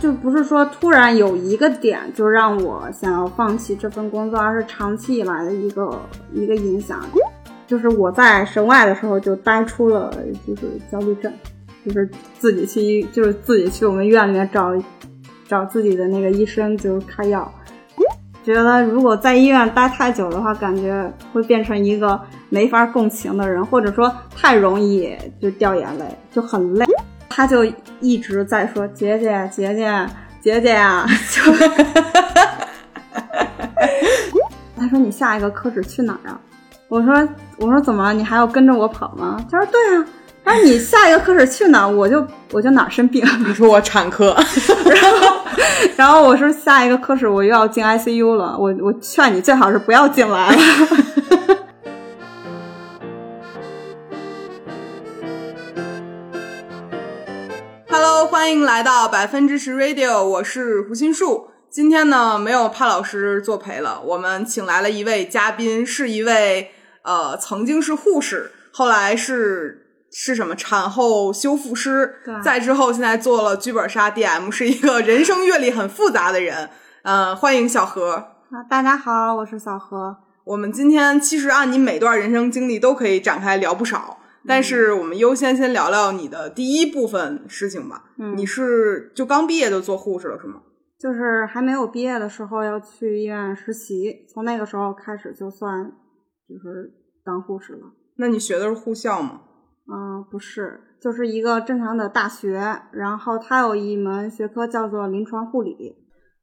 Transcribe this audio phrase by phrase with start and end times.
[0.00, 6.00] 就不是说突然有一个点就让我想要放弃这份工作，而是长期以来的一个
[6.32, 7.00] 一个影响。
[7.66, 10.10] 就是我在省外的时候就呆出了，
[10.46, 11.30] 就是焦虑症，
[11.86, 14.72] 就是自己去医，就是自己去我们院里面找
[15.46, 17.52] 找自己的那个医生，就是开药。
[18.42, 26.86] 觉得如果在医院待太久的话，感觉会变成一个没法共情的人，或者说太容易就掉眼泪，就很累。
[27.40, 27.64] 他就
[28.00, 30.06] 一直在说：“姐姐，姐姐，
[30.42, 31.06] 姐姐 呀！”
[34.76, 36.38] 他说：“你下一个科室去哪儿啊？”
[36.88, 37.26] 我说
[37.56, 38.12] ：“我说怎么了？
[38.12, 40.04] 你还要跟着我跑吗？”他说：“对啊。”
[40.44, 42.22] 他说：“你下一个科室去哪儿，我就
[42.52, 43.24] 我就哪儿生病。
[43.48, 44.36] ”你说我产科，
[44.84, 45.40] 然后
[45.96, 50.56] 然后我说下一个科室我又要进 ICU 了，我我劝你最好是不要进来了。
[58.40, 61.50] 欢迎来到百分之十 Radio，我是胡心树。
[61.68, 66.70] 今天呢，没有帕老师作陪了，我们请来了一位嘉宾，是一位
[67.02, 76.70] 呃，曾经是护士，后来是是什么产后修复师对，再之后现在做了剧本杀 DM，是一个人生阅历很复杂的人。
[77.02, 78.14] 呃，欢迎小何。
[78.14, 80.16] 啊，大家好，我是小何。
[80.44, 88.12] 我们今天其实按你每段人生经历都可以展开聊不少，但是我们优先先聊聊你的第一部分事情吧。
[88.18, 90.62] 嗯你是就刚毕业就做护士了是吗？
[90.98, 95.90] 就是还没有毕业的时候要去医院实习，从那个时候开始就算
[96.48, 96.92] 就是
[97.24, 97.92] 当护士了。
[98.16, 99.40] 那你学的是护校吗？
[99.92, 105.96] 嗯，不是，就是一个正常的大学，然后它有一门学科叫做临床护理。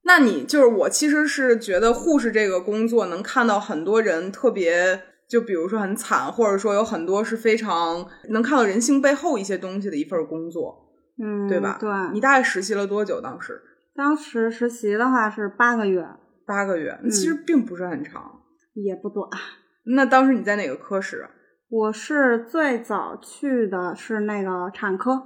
[0.04, 10.76] 那你就是我，其实是觉得护士这个工作能看到很多人特别，就比如说很惨，或者说有很多是非常能看到人性背后一些东西的一份工作，
[11.22, 11.78] 嗯，对吧？
[11.80, 13.20] 对，你大概实习了多久？
[13.20, 13.62] 当时
[13.96, 16.08] 当时实习的话是八个月，
[16.46, 18.42] 八个月，其实并不是很长。
[18.74, 19.28] 也不短。
[19.96, 21.30] 那当时你在哪个科室啊？
[21.70, 25.24] 我是最早去的是那个产科，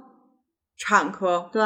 [0.78, 1.50] 产科。
[1.52, 1.62] 对，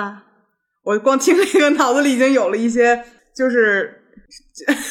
[0.83, 3.05] 我光听这个，脑子里已经有了一些，
[3.35, 4.03] 就是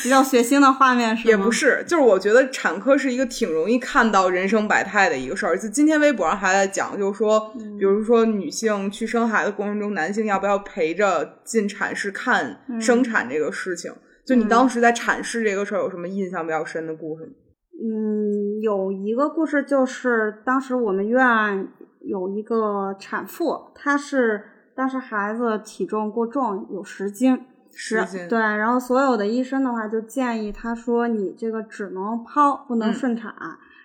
[0.03, 1.29] 比较血腥的画面是吗？
[1.29, 5.57] 也不是，就是我觉得产科是一个挺容易看到人生百态的一个事儿。
[5.57, 13.91] 就今天微博上还在讲，就是说，嗯比如说女性去生孩子过程中，男性要不要陪着进产室看嗯生产这个事情？
[14.25, 17.31] 就你当时在产室这个事儿有什么印象比较深的故事吗？
[17.77, 21.67] 嗯，有一个故事，就是当时我们院
[22.01, 24.41] 有一个产妇，她是
[24.75, 27.37] 当时孩子体重过重，有十斤，
[27.75, 33.33] 十斤对，然后所有的医生的话就建议他说，你这个只能剖，不能嗯顺产。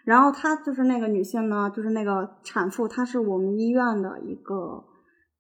[0.05, 4.83] 然后她就是那个女性呢，就是那个产妇，她是我们医院的一个，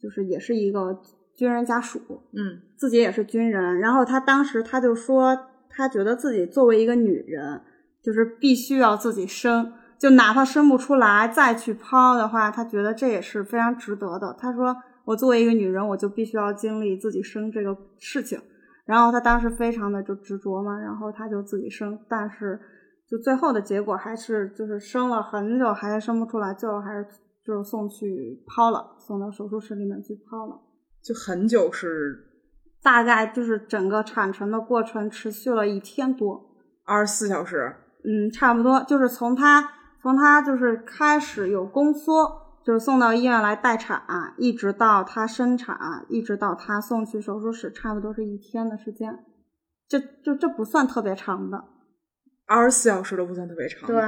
[0.00, 1.00] 就是也是一个
[1.34, 2.00] 军人家属，
[2.32, 5.38] 嗯自己也是军人，然后她当时她就说，
[5.70, 7.62] 她觉得自己作为一个女人，
[8.02, 14.36] 就是必须要自己生，就哪怕生不出来再去剖的话，她觉得这也是非常值得的。
[14.38, 18.40] 她说，我作为一个女人，我就必须要经历自己生这个事情。
[18.86, 22.58] 然后她当时非常的就执着嘛，然后她就自己生，但是
[23.08, 27.06] 就最后的结果还是就是生了很久还是生不出来，最后还是
[27.44, 30.60] 就是送去剖了，送到手术室里面去剖了。
[31.02, 32.18] 就很久是
[32.82, 36.40] 大概就是整个产程的过程持续了一天多，
[36.84, 37.74] 二十四小时。
[38.02, 39.70] 嗯，差不多就是从她
[40.02, 44.02] 从她就是开始有宫缩，就是送到医院来待产，
[44.36, 45.76] 一直到她生产，
[46.08, 49.24] 一直到她送去手术室，差不多是一天的时间，
[49.88, 51.64] 这这这不算特别长的。
[52.46, 54.02] 二十四小时都不算特别长，对，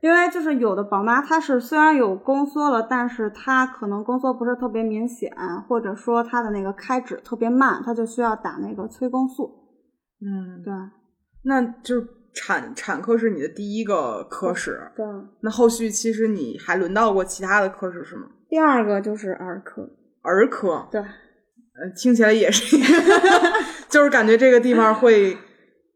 [0.00, 5.34] 因为就是有的宝妈她是虽然有宫缩了，但是她可能宫缩不是特别明显，
[5.68, 9.50] 或者说她的那个开指特别慢，她就需要打那个催宫素。
[10.22, 10.72] 嗯，对
[11.42, 15.04] 那就是产产科是你的第一个科室，对。
[15.40, 18.28] 那后续其实你还轮到过其他的科室是吗？
[18.48, 19.88] 第二个就是儿科，
[20.22, 22.76] 儿科，对，呃，听起来也是
[23.88, 25.36] 就是感觉这个地方会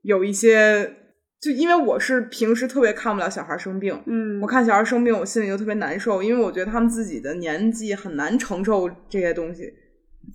[0.02, 0.96] 有一些，
[1.40, 9.72] 就因为我是平时特别看不了小孩生病，嗯，我看小孩生病，我心里就特别难受，因为我觉得他们自己的年纪很难承受这些东西。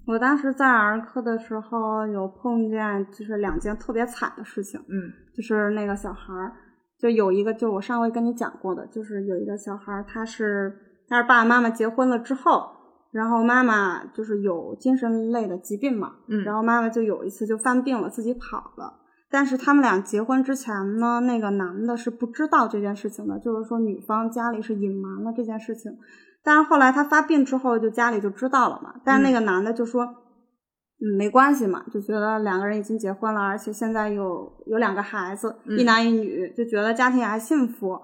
[0.07, 6.53] 我当时在儿科的时候有碰见，就是两件特别惨的事情，嗯就是那个小孩儿，
[6.97, 10.73] 就有一个，就我上回跟你讲过的，就是有一个小孩儿，他是
[11.07, 12.69] 他是爸爸妈妈结婚了之后，
[13.11, 18.95] 然后妈妈就是有精神类的疾病嘛，嗯然后妈妈就有一次就犯病了，自己跑了。
[19.31, 25.95] 但是他们俩结婚之前呢，那个男的是不知道这件事情的，就是说女方家里是隐瞒了这件事情。
[26.43, 28.95] 但是后来他发病之后，就家里就知道了嘛。
[29.03, 37.99] 但是那个男的就说，嗯没关系嘛，就觉得两个人已经结婚了，而且现在有有两个孩子，嗯一男一女，就觉得家庭还幸福，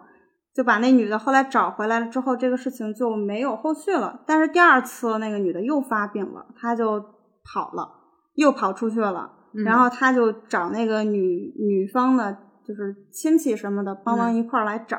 [0.53, 4.21] 就把那女的后来找回来了之后，这个事情就没有后续了。
[4.25, 6.99] 但是第二次那个女的又发病了，她就
[7.43, 7.89] 跑了，
[8.35, 9.31] 又跑出去了。
[9.57, 14.97] 嗯然后他就找那个女女方的，就是亲戚什么的帮忙一块儿来找，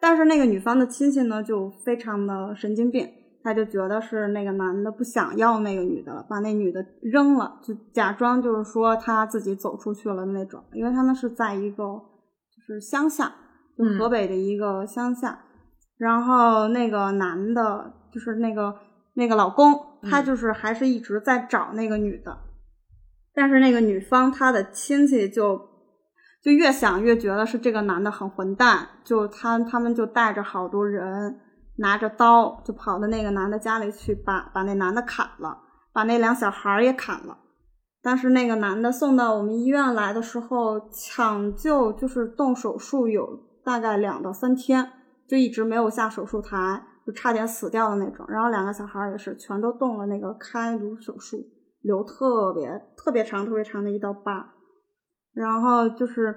[0.00, 3.08] 但是那个女方的亲戚呢就非常的神经病，
[3.42, 13.32] 他就觉得是那个男的不想要那个女的了，把那女的扔了，就假装就是说他自己走出去了那种，因为他们是在一个就是乡下，
[13.76, 13.98] 就嗯。
[13.98, 15.46] 河北的一个乡下，
[15.96, 18.74] 然后那个男的，就是那个
[19.14, 20.24] 那个老公，他嗯。
[20.24, 22.38] 就是还是一直在找那个女的。
[23.34, 25.60] 但是那个女方她的亲戚就
[26.42, 31.40] 就越想越觉得是这个男的很混蛋，就他他们就带着好多人
[31.76, 35.58] 拿着刀就跑到那个男的家里去把把那男的砍了，
[35.92, 37.38] 把那两小孩儿也砍了。
[38.00, 43.28] 但是那个男的送到我们医院来的时候，抢救就是动手术有
[43.64, 44.92] 大概两到三天，
[45.28, 48.24] 就一直没有下手术台，就差点死掉的那种。
[48.28, 51.38] 然后两个小孩儿也是全都动了那个开颅手术。
[51.82, 54.54] 留特别特别长、特别长的一道疤，
[55.38, 56.34] 然后就是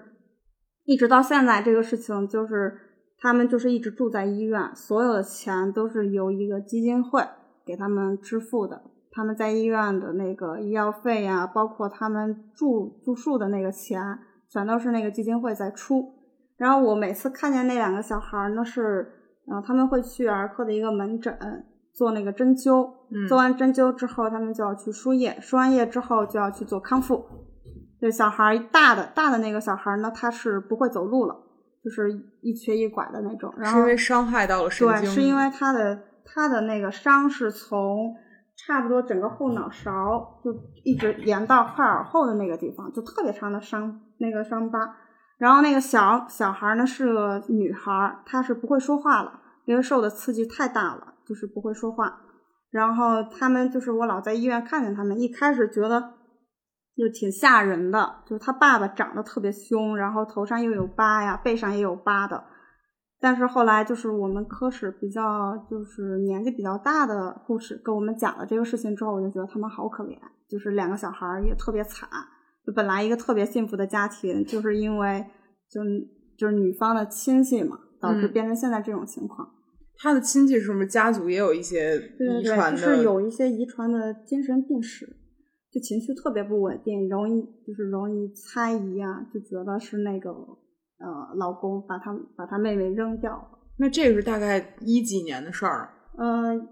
[0.86, 2.78] 一直到现在，这个事情就是
[3.18, 7.24] 他们就是一直住在医院，所有的钱都是由一个基金会
[7.66, 8.84] 给他们支付的。
[9.12, 16.14] 他们在医院的那个医药费呀、包括他们住住宿的那个钱，全都是那个基金会在出。
[16.58, 19.12] 然后我每次看见那两个小孩儿呢，是，
[19.48, 21.36] 呃，他们会去儿科的一个门诊
[21.92, 27.26] 做那个针灸，嗯做完针灸之后，他们就要去输液，输完液之后就要去做康复。
[28.02, 31.36] 对，小孩儿大的大的那个小孩儿呢，他是不会走路了，
[31.84, 32.12] 就是
[32.42, 33.54] 一瘸一拐的那种。
[33.56, 38.16] 然后是因为伤害到了神经对，是因为他的他的那个伤是从
[38.58, 40.52] 差不多整个后脑勺就
[40.84, 44.80] 一直延到快耳后的那个地方，就特别长的伤那个伤疤。
[45.38, 52.20] 然后那个小小孩呢是个女孩，她是不会说话了，因为受的刺激太大了，就是不会说话。
[52.72, 56.14] 然后他们就是我老在医院看见他们，一开始觉得
[56.96, 62.44] 就挺吓人的，就是他爸爸长得特别凶，然后头上又有疤呀，背上也有疤的。
[63.20, 70.18] 但是后来就是我们科室比较就是年纪比较大的护士跟我们讲了这个事情之后，我就觉得他们好可怜，
[70.50, 72.10] 就是两个小孩儿也特别惨。
[72.66, 75.26] 就本来一个特别幸福的家庭，就是因为
[75.70, 75.82] 就
[76.38, 79.48] 就是女方的亲戚嘛，导致嗯变成现在这种情况。
[79.98, 82.82] 他的亲戚是不是家族也有一些对对对，遗传的？
[82.82, 85.08] 就是有一些遗传的精神病史，
[85.72, 93.60] 就情绪特别不稳定，容易就是容易猜疑啊，就觉得是那个呃老公把他把他妹妹扔掉了。
[93.78, 96.68] 那这个是大概一几年的事儿，嗯，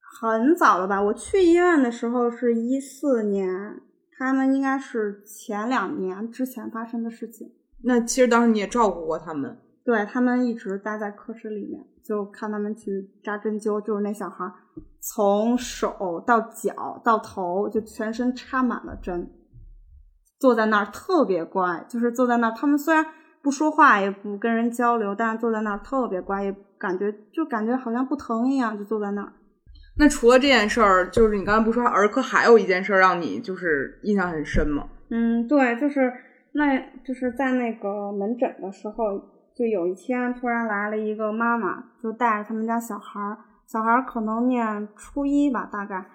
[0.00, 1.00] 很早了吧？
[1.00, 3.80] 我去医院的时候是一四年，
[4.18, 7.52] 他们应该是前两年之前发生的事情。
[7.84, 14.54] 那其实当时你也照顾过他们，对他们一直待在科室里面，就看他们去扎针灸，就是那小孩儿
[15.04, 19.28] 从手到脚到头就全身插满了针，
[20.38, 23.04] 坐在那儿特别乖，就是坐在那儿，他们虽然
[23.42, 29.32] 不说话也不跟人交流，但是坐在那儿特别乖，也感觉就感觉好像不疼一样，就坐在那儿。
[29.98, 34.86] 那除了这件事儿，就是你刚才不说儿科还有一件事儿让你就是印象很深吗？
[35.10, 36.12] 嗯，对，就是
[36.52, 39.18] 那，就是在那个门诊的时候，
[39.54, 43.36] 就有一天突然来了一个妈妈，就带着他们家小孩儿，
[43.72, 46.06] 小孩儿可能念初一吧，大概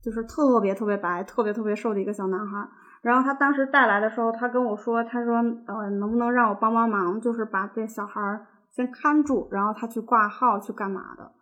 [0.00, 2.68] 就是特别特别白、特别特别瘦的一个小男孩儿。
[3.02, 5.34] 然后他当时带来的时候，他跟我说，他说，
[5.66, 11.32] 呃，能不能让我帮帮忙，就是把这小孩儿先看住，然后他去挂号去干嘛的。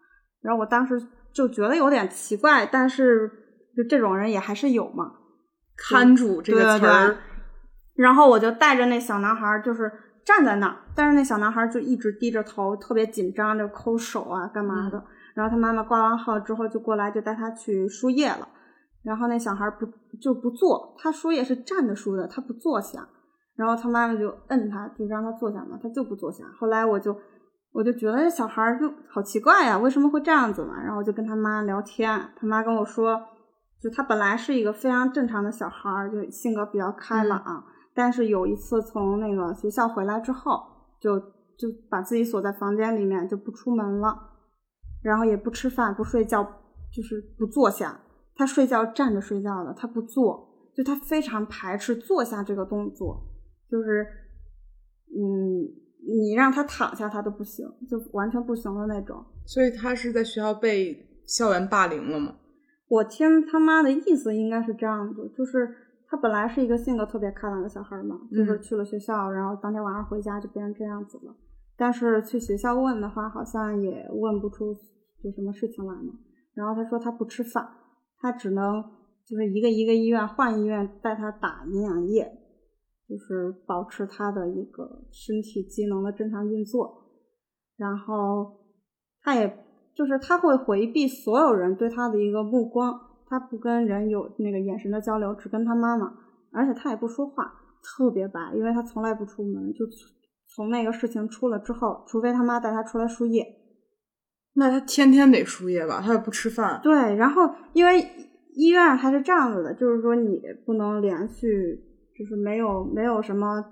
[0.40, 0.98] 然后我当时
[1.34, 3.30] 就觉得有点奇怪，但是
[3.76, 5.12] 就这种人也还是有嘛。
[5.76, 7.16] 看住这个词对儿对，
[7.96, 9.92] 然后我就带着那小男孩儿，就是
[10.24, 15.04] 站在那儿，但是那小男孩儿就一直低着头，特别紧张，就抠手啊，干嘛的。
[15.34, 18.48] 然后他妈妈挂完号之后就过来，就带他去输液了。
[19.02, 19.86] 然后那小孩儿不
[20.18, 23.08] 就不坐，他输液是站着输的，他不坐下。
[23.56, 26.44] 然后他妈妈就摁他，就让他坐下嘛，他就不坐下。
[26.58, 27.16] 后来我就
[27.72, 30.80] 我就觉得这小孩儿就好奇怪呀、为什么会这样子嘛？
[30.82, 33.20] 然后我就跟他妈聊天，他妈跟我说，
[33.80, 40.62] 就他本来是一个非常正常的小孩儿，就性格比较开朗，但是有一次从那个学校回来之后，
[40.98, 44.29] 就就把自己锁在房间里面，就不出门了，
[45.02, 46.42] 然后也不吃饭，不睡觉，
[46.92, 48.00] 就是不坐下。
[48.34, 53.22] 他睡觉站着睡觉的，他不坐，就他非常排斥坐下这个动作，
[53.68, 54.06] 就是
[55.08, 55.60] 嗯，
[56.06, 59.22] 你让他躺下他都不行，就完全不行的那种。
[59.44, 62.36] 所以他是在学校被校园霸凌了吗？
[62.88, 65.68] 我听他妈的意思应该是这样子，就是
[66.08, 71.36] 他本来是一个性格特别开朗的小孩嘛，就是去了学校，然后当天晚上回家就变成这样子了。
[71.76, 74.74] 但是去学校问的话，好像也问不出
[75.22, 76.12] 有什么事情来吗。
[76.54, 77.68] 然后他说他不吃饭，
[78.18, 78.82] 他只能
[79.26, 82.30] 就是一个一个医院换医院带他打营养液，
[83.08, 87.04] 就是保持他的一个身体机能的正常运作。
[87.76, 88.60] 然后
[89.22, 89.66] 他也。
[89.92, 96.14] 就是他会回避所有人对他的一个目光，他不跟人有那个眼神的交流，只跟他妈妈，
[96.52, 99.84] 而且他也不说话，特别白，因为他从来不出门，就
[100.54, 103.44] 从那个事情出了之后，除非他妈带他出来输液，
[104.54, 106.02] 那他天天得输液吧？
[106.04, 106.80] 他也不吃饭。
[106.82, 108.04] 对，然后因为
[108.54, 111.48] 医院还是这样子的，就是说你不能连续，
[112.18, 113.64] 就是没有没有什么，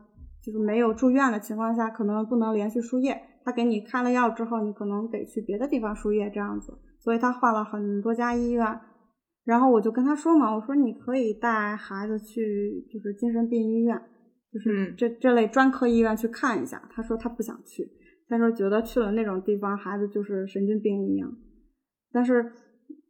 [0.42, 3.20] 就是没有住院的情况下，可能不能连续输液。
[3.44, 8.80] 他给你开了药之后，你可能得去别的地方输液这样子，所以他换了很多家医院。
[9.44, 13.98] 然后我就跟他说嘛，我说你可以带孩子去，就是精神病医院，
[14.52, 16.86] 就是这这类专科医院去看一下。
[16.92, 17.90] 他说他不想去，
[18.28, 21.32] 他说觉得去了那种地方，孩子就是神经病一样。
[22.12, 22.52] 但是，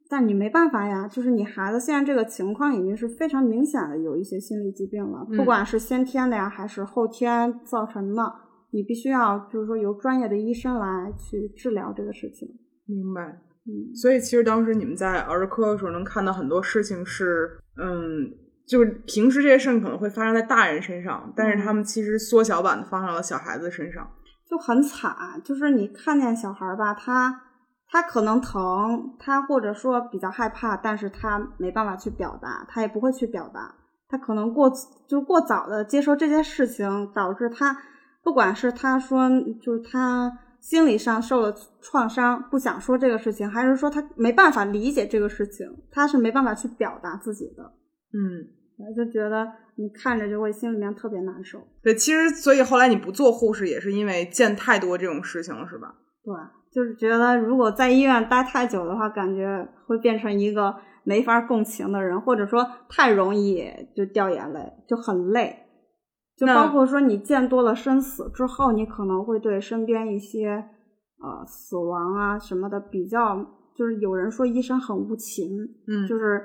[0.08, 8.22] 但你没办法呀，就是你孩子现在这个情况已经是非常明显的有一些心理疾病了，不管是先天的呀，还是后天造成的。
[8.70, 12.46] 你必须要，就是说由专业的医生来去治疗这个事情。
[12.84, 13.22] 明白，
[13.64, 17.48] 嗯，所以其实当时你们在儿科的时候能看到很多事情是，
[17.78, 18.30] 嗯，
[18.66, 24.06] 就是平时这些事情可能会发生在大人身上，但是他们其实缩小版的放到了小孩子身上，
[24.48, 25.40] 就很惨。
[25.44, 27.42] 就是你看见小孩儿吧，他
[27.90, 33.74] 他可能疼，他或者说比较害怕，但是他没办法去表达，他也不会去表达，
[34.08, 34.70] 他可能过
[35.08, 37.76] 就过早的接受这件事情，导致他。
[38.22, 39.28] 不管是他说，
[39.62, 47.62] 就是他心理上受了创伤，不想说这个事情，还是说他没办法理解这个事情，他是没办法去表达自己的。
[48.12, 48.44] 嗯，
[48.78, 51.58] 我就觉得你看着就会心里面特别难受。
[51.82, 55.94] 对，其实所以后来你不做护士，也是因为见太多这种事情了，是吧？
[56.24, 56.34] 对，
[56.72, 63.64] 就是觉得如果在医院待太久的话，感觉会变成一个没法共情的人，或者说太容易
[63.96, 65.56] 就掉眼泪，就很累。
[66.36, 70.50] 就包括说，你见多了生死之后，你可能会对身边一些
[71.20, 73.44] 呃死亡啊什么的比较，
[73.74, 75.48] 就是有人说医生很无情，
[75.88, 76.40] 嗯，就是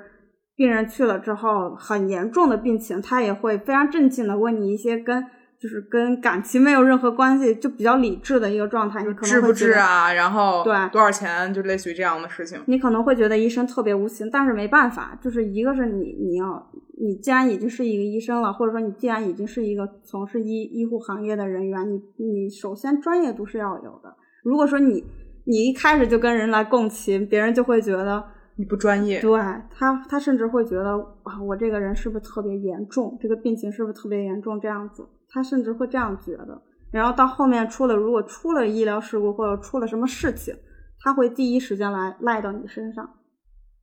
[0.56, 5.24] 病人去了之后很严重的病情，他也会非常镇静的问你一些跟。
[5.56, 9.02] 就是跟感情没有任何关系，就比较理智的一个状态。
[9.02, 10.12] 你可能会治啊？
[10.12, 11.54] 然后对多少钱？
[11.54, 12.60] 就类似于这样的事情。
[12.66, 16.70] 你可能会觉得医生特别无情，但是没办法，就是一个是你你要
[17.00, 24.14] 你既然已经是一个医生了，或者说你既然已经是一个从事医医护行业的人员，你你首先专业度是要有的。
[24.42, 25.02] 如果说你
[25.46, 28.22] 你一开始就跟人来共情，别人就会觉得
[28.56, 29.20] 你不专业。
[29.20, 30.90] 对他他甚至会觉得
[31.22, 33.16] 啊，我这个人是不是特别严重？
[33.20, 34.60] 这个病情是不是特别严重？
[34.60, 35.06] 这样子。
[35.30, 40.54] 他甚至会这样觉得，然后到后面出了，如果出了医疗事故或者出了什么事情，
[41.00, 43.04] 他会第一时间来赖到你身上。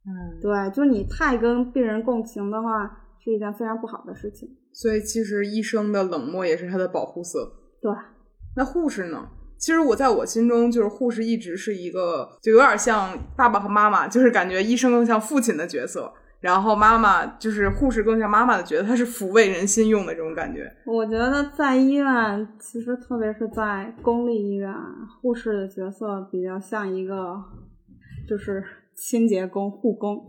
[0.05, 2.87] 嗯，对，就是你太跟病人共情的话，
[3.19, 4.47] 是一件非常不好的事情。
[4.73, 7.51] 所以其实医生的冷漠也是他的保护色。
[7.81, 7.91] 对，
[8.55, 9.27] 那护士呢？
[9.61, 16.11] 其实我在我心中，就是护士一直是一个，就有点像爸爸和妈妈，就是感觉医生更像父亲的角色。
[16.39, 20.67] 然后妈妈就是护士，更像妈妈的角色，她是抚慰人心用的这种感觉。
[20.87, 24.73] 我觉得在医院，其实特别是在公立医院，
[25.21, 27.35] 护士的角色比较像一个，
[28.27, 28.63] 就是
[28.95, 30.19] 清洁工、护工，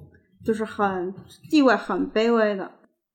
[0.45, 1.15] 就是很
[1.49, 2.71] 地位很卑微的。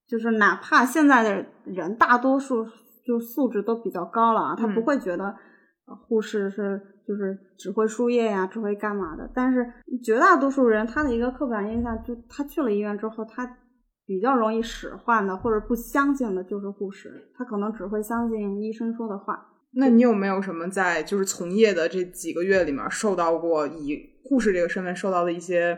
[0.08, 2.66] 就是哪怕现在的人大多数
[3.06, 5.36] 就素质都比较高了啊，他不会觉得
[6.08, 6.94] 护士是。
[7.08, 9.32] 就是只会输液呀，只会干嘛的？
[9.34, 9.66] 但是
[10.04, 13.50] 绝大多数人他的一个刻板印象，就他去了医院之后，他
[14.06, 19.40] 比较容易使唤的或者不相信的就是护士，他可能只会相信医生说的话。
[19.72, 25.74] 那你有没有什么在就是从业的这几个月里面受到过以护士这个身份受到的一些，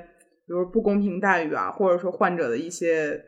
[0.47, 3.23] 比如不公平待遇啊，或者说患者的一些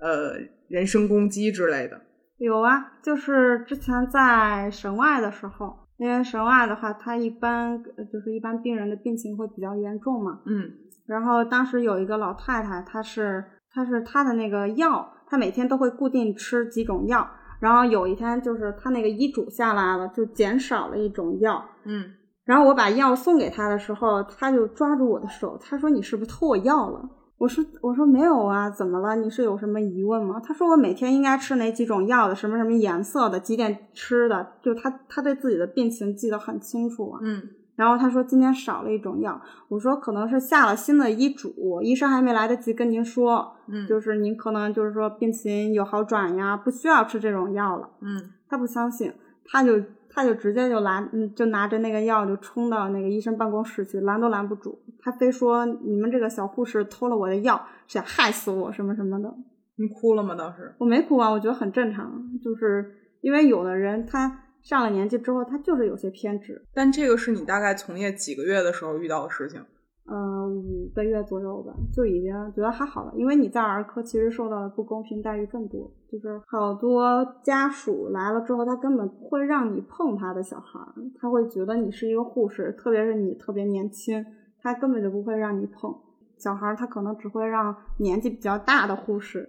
[0.00, 0.32] 呃
[0.66, 2.00] 人身攻击之类的？
[2.38, 5.83] 有啊，就是之前在省外的时候。
[5.96, 7.82] 因为神外的话，他一般
[8.12, 10.40] 就是一般病人的病情会比较严重嘛。
[10.46, 10.70] 嗯。
[11.06, 17.28] 然后当时有一个老太太，她是她是她的那个药，她每天都会固定吃几种药。
[17.60, 21.64] 然后有一天就是她那个医嘱下来了，就减少了一种药。
[21.84, 22.04] 嗯。
[22.44, 27.08] 然后我把药送给她的时候，她就抓住我的手，她说：“你是不是偷我药了？”
[27.44, 29.16] 我说我说没有啊，怎么了？
[29.16, 30.40] 你是有什么疑问吗？
[30.42, 37.20] 他说我每天应该吃哪几种药的，什么什么颜色的，几点吃的，就他他对自己的病情记得很清楚啊。
[37.22, 37.42] 嗯，
[37.76, 47.90] 然后他说今天少了一种药，我说可能是下了新的医嘱，医生还没来得及跟您说，嗯就是您可能就是说病情有好转呀，不需要吃这种药了。
[48.00, 49.12] 嗯他不相信，
[49.44, 49.78] 他就
[50.14, 54.78] 他就直接就拦，嗯，就拿着那个药就冲到那个医生办公室去，拦都拦不住。
[55.00, 59.34] 他非说你们这个小护士偷了我的药，想害死我什么什么的。
[59.76, 60.36] 你哭了吗？
[60.36, 60.72] 当时？
[60.78, 66.64] 我没哭啊，我觉得很正常，就是因为有的人他上了年纪之后，他就是有些偏执。
[66.72, 69.60] 但这个是你大概从业几个月的时候遇到的事情。
[70.06, 73.12] 呃，五个月左右吧，就已经觉得还好了。
[73.16, 84.22] 因为你在儿科其实受到的不公平待遇更多，就是好多家属来了之后，他根本不会让你碰他的小孩儿，他会觉得你是一个护士，特别是你特别年轻，
[84.60, 85.90] 他根本就不会让你碰
[86.38, 89.48] 小孩儿，他可能只会让年纪比较大的护士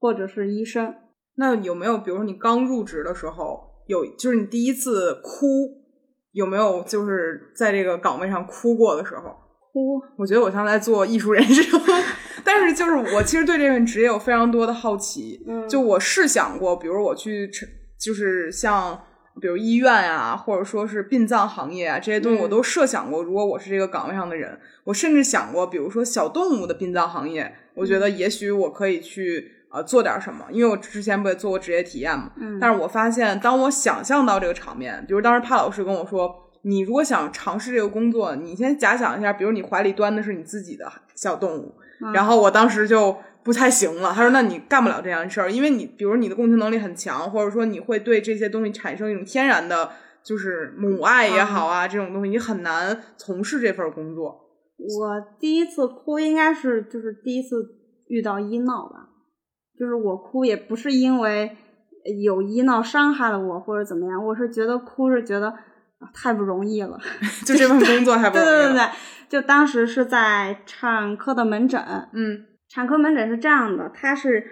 [0.00, 0.92] 或者是医生。
[1.36, 5.68] 那有没有，比如说你刚入职的时候，有就是你第一次哭，
[6.32, 9.43] 有没有就是在这个岗位上哭过的时候？
[9.74, 11.80] 哭，我觉得我像在做艺术人生，
[12.44, 15.42] 但是就是我其实对这份职业有非常多的好奇。
[15.48, 17.50] 嗯就我试想过，比如我去，
[17.98, 18.96] 就是像
[19.40, 23.20] 比如医院啊，或者说是殡葬行业啊这些东西，嗯我都设想过。
[23.24, 32.30] 如果我是这个岗位上的人，我甚至想过，比如说小动物的殡葬行业，我觉得也许我可以去呃做点什么，因为我之前不也做过职业体验嘛。
[32.36, 36.32] 嗯，但是我发现，当我想象到这个场面，比如当时帕老师跟我说，
[36.64, 44.12] 你如果想尝试这个工作，你先假想一下，比如你怀里端的是你自己的小动物，嗯然后我当时就不太行了。
[44.12, 49.90] 他说：“那你干不了这样的事儿，因为你比如你的共情能力很强，或者说你会对这些东西产生一种天然的，
[50.22, 54.40] 就是母爱也好啊，这种东西你很难从事这份工作。
[54.76, 57.56] 我第一次哭应该是就是第一次
[58.08, 59.10] 遇到医闹吧，
[59.78, 61.56] 就是我哭也不是因为
[62.24, 65.54] 有医闹伤害了我或者怎么样，我是觉得哭是觉得啊
[66.12, 66.98] 太不容易了。
[67.46, 68.68] 就这份工作还不对容易了。
[68.68, 68.90] 对对对，
[69.28, 71.80] 就当时是在产科的门诊，
[72.12, 74.44] 嗯产科门诊是这样的，它是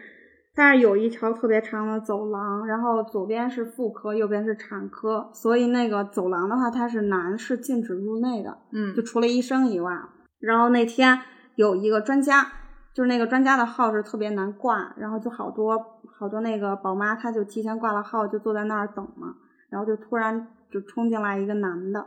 [0.55, 8.59] 它是有一条特别长的走廊，然后左边是妇科，右边是产科，所以那个走廊的话，它是男士禁止入内的。
[8.73, 9.93] 嗯就除了医生以外，
[10.39, 11.19] 然后那天
[11.57, 12.47] 有一个专家，
[12.95, 15.79] 就是那个专家的号是特别难挂，然后就好多
[16.19, 19.35] 好多那个宝妈，她就提前挂了号，就坐在那儿等嘛，
[19.71, 22.07] 然后就突然就冲进来一个男的，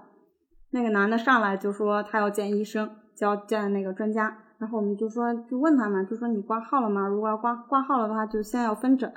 [0.72, 7.08] 那个男的上来就说他要见医生，就要见那个专家，然后我们就说就问他嘛，就说你挂号了吗？
[7.08, 9.12] 如果要挂挂号了的话，就先要分诊。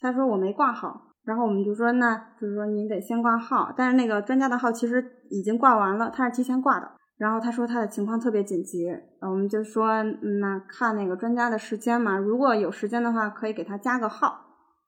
[0.00, 6.90] 他说我没挂号，然后我们就说那就是说您得先挂号，但是那个专家的号其实已经挂完了，他是提前挂的。
[7.16, 8.88] 然后他说他的情况特别紧急，
[9.20, 14.40] 我们就说那看那个专家的时间嘛，如果有时间的话可以给他加个号。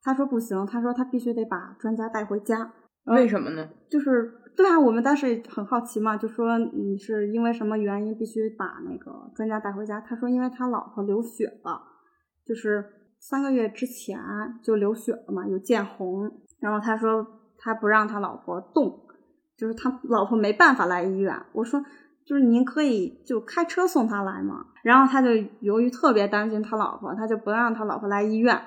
[0.03, 2.71] 他说不行，他说他必须得把专家带回家。
[3.07, 3.67] 为什么呢？
[3.89, 10.01] 就是对啊，我们当时很好奇嘛，就说你是因为什么原因必须把那个专家带回家？
[10.01, 11.81] 他说因为他老婆流血了，
[12.45, 12.83] 就是
[13.19, 14.19] 三个月之前
[14.63, 16.29] 就流血了嘛，有见红。
[16.59, 17.25] 然后他说
[17.57, 19.05] 他不让他老婆动，
[19.55, 21.39] 就是他老婆没办法来医院。
[21.53, 21.79] 我说
[22.25, 24.65] 就是您可以就开车送他来嘛。
[24.83, 25.29] 然后他就
[25.61, 28.59] 由于特别担心他老婆，他就不让他老婆来医院。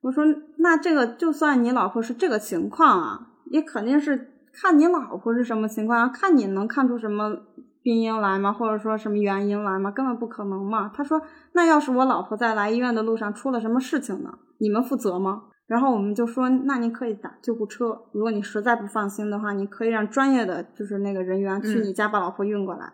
[0.00, 0.24] 我说
[0.58, 7.30] 那这个就算你老婆是这个情况啊，也肯定是看你老婆是什么情况啊，看你能看出什么
[7.82, 8.52] 病因来吗？
[8.52, 9.90] 或者说什么原因来吗？
[9.90, 10.90] 根本不可能嘛。
[10.94, 11.20] 他说
[11.52, 14.30] 那要是我老婆在来医院的路上出了什么事情呢？
[14.58, 15.44] 你们负责吗？
[15.66, 17.86] 然后我们就说，那您可以打救护车。
[18.12, 22.92] 如果你实在不放心的话，你可以让专业的就是那个人员去嗯你家把老婆运过来。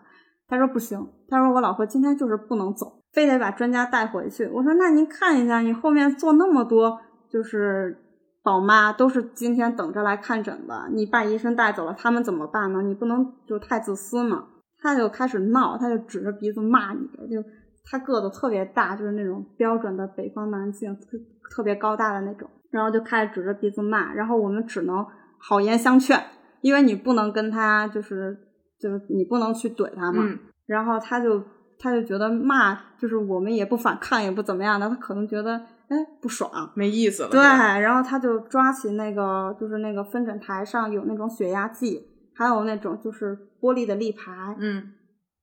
[0.49, 4.47] 他说不行，他说我老婆今天就是不能走，非得把专家带回去。
[4.47, 6.99] 我说那您看一下，你后面做那么多
[7.31, 8.02] 就是
[8.43, 12.83] 宝妈，都是今天等着来看诊的，你把医生带走了，他们怎么办呢？
[12.83, 14.47] 你不能就太自私嘛。
[14.81, 17.41] 他就开始闹，他就指着鼻子骂你，就
[17.85, 21.17] 他个子特别大，就是那种标准的北方男性，特
[21.55, 25.07] 特别高大的那种，然后就开始指着鼻子骂，然后我们只能
[25.39, 26.21] 好言相劝，
[26.63, 28.37] 因为你不能跟他就是
[28.81, 31.41] 就是你不能去怼他嘛，嗯然后他就
[31.79, 35.61] 他就觉得骂就是我们也不反抗也不怎么样的，他可能觉得
[35.93, 37.29] 哎不爽，没意思了。
[37.29, 42.03] 对，然后他就抓起那个就是那个分诊台上有那种血压计，
[42.35, 44.83] 还有那种就是玻璃的立牌，嗯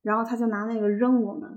[0.02, 1.48] 然后他就拿那个扔我们，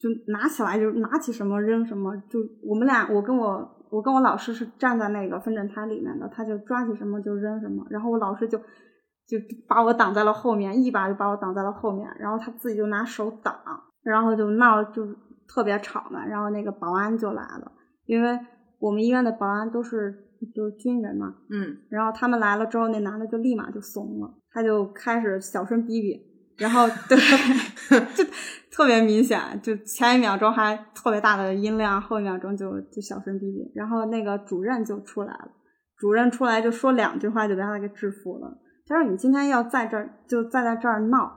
[0.00, 9.36] 就拿起来就拿起什么扔什么，就我们俩我跟我我跟我老师是站在那个分诊台里面的，他就抓起什么就扔什么，然后我老师就就
[9.68, 13.54] 把我挡在了后面，一把就把我挡在了后面，然后他自己就拿手挡，
[14.02, 15.06] 然后就闹就
[15.46, 17.70] 特别吵嘛，然后那个保安就来了，
[18.10, 18.36] 因为
[18.80, 20.12] 我们医院的保安都是
[20.52, 26.20] 就是军人嘛，嗯，然后他们来了之后，那男的就立马就怂了，他就开始小声逼逼，
[26.58, 27.16] 然后对，
[28.16, 28.24] 就
[28.72, 33.70] 特别明显，就前一秒钟还特别大的音量，后一秒钟就就小声逼逼。
[33.76, 35.52] 然后那个主任就出来了，
[35.96, 38.58] 主任出来就说两句话就把他给制服了。
[38.88, 41.30] 他说：“你今天要在这儿就再在这儿闹。”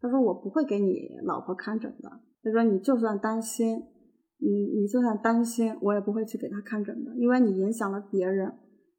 [0.00, 2.08] 他说：“我不会给你老婆看诊的。”
[2.44, 3.82] 他说：“你就算担心，
[4.38, 8.52] 你你就算担心，我也不会去给他看诊的，因为你影响了别人。”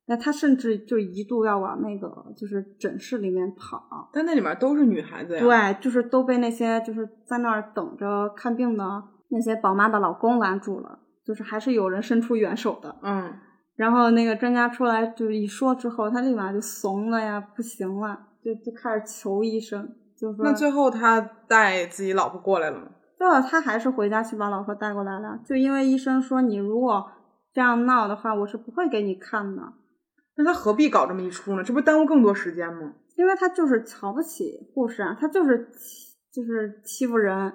[0.07, 5.41] 那他甚至就一度要往那个就是诊室里面跑，但那里面都是女孩子呀。
[5.41, 12.95] 对，就是都被那些就是在那儿等着看病的那些宝妈的老公拦住了，就是还是有人伸出援手的。
[13.01, 13.33] 嗯，
[13.75, 22.89] 然后那个专家出来就一说之后，他立马就怂了呀，不行了，就就开始求医生，就说那最后他带自己老婆过来了吗？
[23.17, 27.05] 最后他还是回家去把老婆带过来了，就因为医生说你如果
[27.53, 29.61] 这样闹的话，我是不会给你看的。
[30.37, 31.63] 那他何必搞这么一出呢？
[31.63, 32.93] 这不耽误更多时间吗？
[33.15, 35.69] 因为他就是瞧不起护士啊，他就是
[36.33, 37.53] 就是欺负人。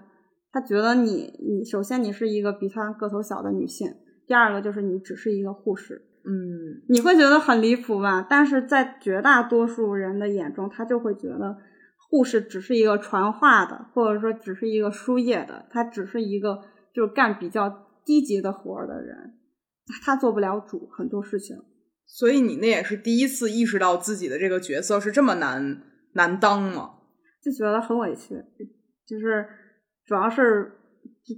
[0.53, 3.93] 他觉得你你首先你是一个比他个头小的女性，
[4.27, 6.03] 第二个就是你只是一个护士。
[6.25, 8.27] 嗯，你会觉得很离谱吧？
[8.29, 11.57] 但是在绝大多数人的眼中，他就会觉得
[12.11, 16.61] 护士只是一个传话的，或者说只是一个输液的，他只是一个
[16.93, 19.39] 就是干比较低级的活儿的人，
[20.03, 21.57] 他做不了主很多事情。
[22.05, 25.81] 所以你那也是第一次意识到自己的这个角色是这么难
[26.15, 26.95] 难当吗？
[27.41, 28.35] 就觉得很委屈，
[29.07, 29.47] 就是
[30.05, 30.73] 主要是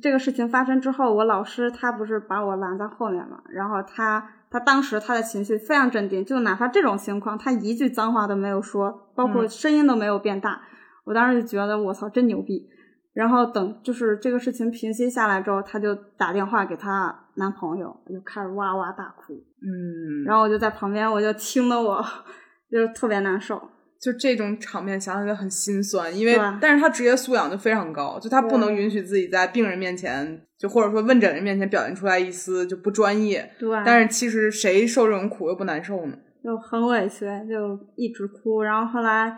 [0.01, 10.61] 这个事情发生之后，我老师他不是把我拦在后面嘛，然后他他当时他的情绪非常镇定，就哪怕这种情况，他一句脏话都没有说，包括声音都没有变大，
[11.05, 12.69] 我当时就觉得我操真牛逼。
[13.15, 19.35] 然后等就是这个事情平息下来之后，她就打电话给她男朋友，就开始哇哇大哭。
[19.35, 22.03] 嗯，然后我就在旁边，我就听得我
[22.71, 23.61] 就是特别难受。
[24.01, 33.51] 就这种场面想想就很心酸，因为但是他职业素养就非常高，就他不能允许自己在病人面前，就或者说问诊人面前表现出来一丝就不专业。
[33.59, 36.17] 对，但是其实谁受这种苦又不难受呢？
[36.41, 38.63] 就很委屈，就一直哭。
[38.63, 39.37] 然后后来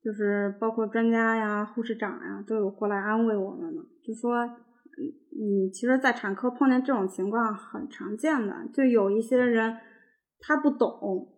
[0.00, 5.02] 就是包括专家呀、护士长呀都有过来安慰我们嘛，就说，嗯
[5.34, 9.76] 嗯，其实，在产科碰见这种情况很常见的，就有一些人
[10.38, 11.28] 他不懂，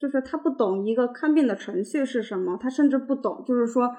[0.00, 3.94] 就是他不懂一个看病的程序是什么，他甚至不懂，就是说。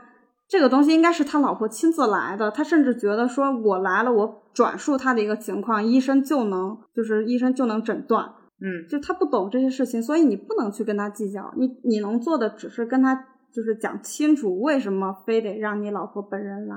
[0.47, 8.25] 这个东西应该是他老婆亲自来的，他甚至觉得说我来了，我转述他的一个情况，医生就能就是医生就能诊断，
[8.61, 11.53] 嗯，就他不懂这些事情，所以你不能去跟他计较。
[11.57, 13.15] 你你能做的只是跟他
[13.51, 16.75] 就是讲清楚为什么非得让你老婆本人来。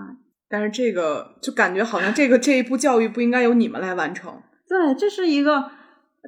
[0.48, 4.32] 但是这个就感觉好像这个这一步教育不应该由你们来完成。
[4.66, 5.62] 对，这是一个，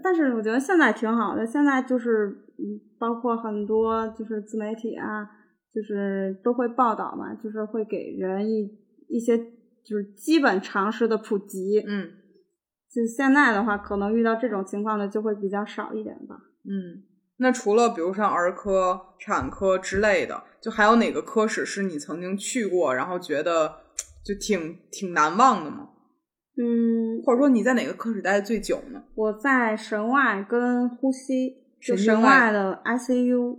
[0.02, 1.46] 但是我觉得现在挺好的。
[1.46, 5.26] 现在就是嗯，包括很多就是自媒体啊，
[5.74, 8.68] 就是都会报道嘛，就是会给人一
[9.08, 9.38] 一些
[9.84, 11.82] 就是基本常识的普及。
[11.86, 12.10] 嗯
[12.92, 16.34] 就现在的话，可能遇到这种情况的就会比较少一点吧。
[16.64, 17.04] 嗯，
[17.36, 23.72] 那除了比如像儿科、产科之类的，就还有哪个科室是你曾经去过，然后觉得
[24.24, 25.90] 就挺挺难忘的吗？
[26.56, 29.04] 嗯，或者说你在哪个科室待的最久呢？
[29.14, 33.56] 我在神外跟呼吸，就神外的 ICU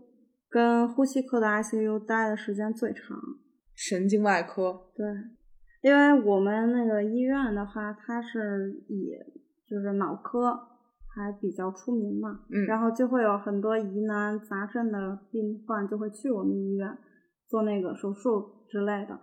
[0.52, 3.18] 跟呼吸科的 ICU 待的时间最长。
[3.74, 4.92] 神经外科。
[4.94, 5.08] 对，
[5.82, 9.10] 因为我们那个医院的话，它是以
[9.66, 10.54] 就是脑科
[11.16, 16.98] 还比较出名嘛，嗯然后就会有很多疑难杂症的病患就会去我们医院
[17.48, 19.18] 做那个手术之类的，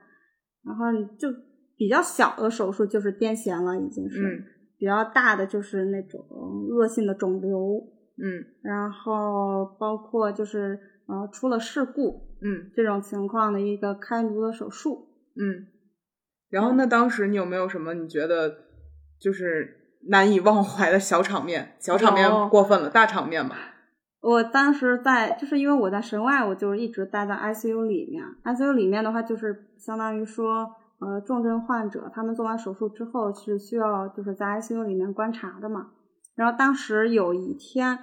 [0.65, 0.87] 然后
[1.19, 1.29] 就
[1.77, 4.45] 比较小的手术就是癫痫了，已经是，嗯
[4.79, 6.21] 比较大的就是那种
[6.71, 7.83] 恶性的肿瘤，
[8.17, 15.09] 嗯然后包括就是呃出了事故嗯这种情况的一个开颅的手术。
[15.35, 15.67] 嗯。
[16.49, 18.55] 然后那当时你有没有什么你觉得
[19.21, 21.77] 就是难以忘怀的小场面？
[21.81, 23.57] 小场面过分了，大场面吧。
[24.21, 28.25] 我当时在，就是因为我在神外，我就是一直待在 ICU 里面。
[28.45, 30.69] ICU 里面的话，就是相当于说，
[30.99, 35.91] 呃，重症患者他们做完手术之后是需要就是在 ICU 里面观察的嘛。
[36.35, 37.99] 然后当时有一天，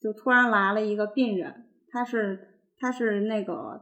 [0.00, 2.38] 就突然来了一个病人，他是
[2.78, 3.80] 他是那个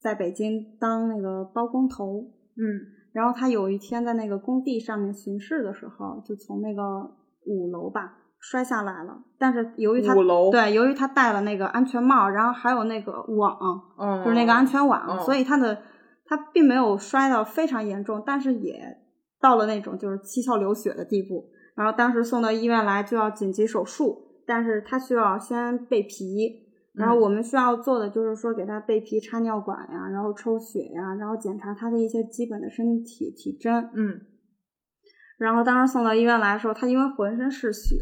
[0.00, 2.20] 在北京当那个包工头，
[2.56, 2.64] 嗯
[3.12, 6.82] 然后他有一天在那个工地上面巡视的时候，就从那个
[7.46, 9.22] 五楼吧摔下来了。
[9.38, 13.56] 但是由于他五楼对，由于他戴了那个安全帽，然后还有那个网，
[13.98, 15.82] 嗯，就是那个安全网，哦所以他的
[16.24, 18.80] 他并没有摔到非常严重，但是也
[19.40, 21.50] 到了那种就是七窍流血的地步。
[21.74, 33.90] 然后当时送到医院来就要紧急手术，但是他需要先备皮，然后我们需要做的就是说给他备皮插尿管呀，然后抽血呀，然后检查他的一些基本的身体体征。
[33.94, 34.20] 嗯
[35.38, 37.96] 然后当时送到医院来的时候，他因为浑身是血，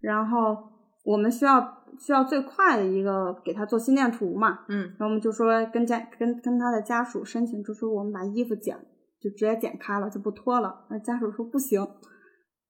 [0.00, 0.56] 然后
[1.04, 8.76] 我们需要需要最快的一个给他做心电图嘛，嗯然后我们就说跟家跟跟他的家属申请，就说我们把衣服剪
[9.20, 10.84] 就直接剪开了，就不脱了。
[10.90, 11.80] 那家属说不行，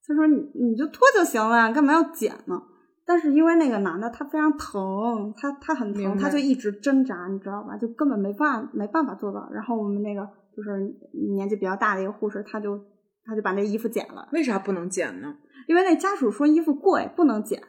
[0.07, 2.63] 他说你你就脱就行了，干嘛要剪呢？
[3.09, 7.75] 但是因为那个男的他非常疼，他他很疼，他就一直挣扎，你知道吧？
[7.79, 9.49] 就根本没办没办法做到。
[9.51, 10.94] 然后我们那个就是
[11.35, 12.79] 年纪比较大的一个护士，他就
[13.25, 15.35] 他就把那衣服剪了，为啥不能剪呢？
[15.66, 17.62] 因为那家属说衣服贵不能剪。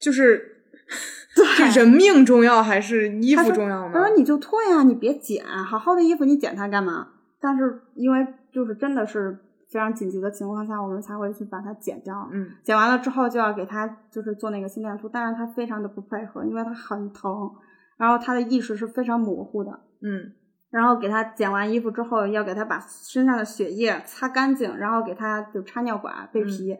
[0.00, 0.64] 就是
[1.30, 3.92] 是人命重要还是衣服重要呢？
[3.94, 7.12] 他说你就脱呀，你别剪，好好的衣服你剪它干嘛？
[7.40, 9.38] 但是因为就是真的是
[9.70, 12.28] 非常紧急的情况下，我们才会去把它剪掉。
[12.32, 17.50] 嗯剪完了之后就要给他就是做那个心电图，但是他非常的不配合，因为他很疼，
[17.96, 19.70] 然后他的意识是非常模糊的。
[20.02, 20.32] 嗯
[20.68, 26.76] 然后给他剪完衣服之后，要给他把身上的血液擦干净，然后给他就插尿管备皮，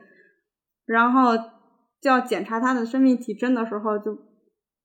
[0.84, 1.36] 然后
[2.00, 4.14] 就要检查他的生命体征的时候就，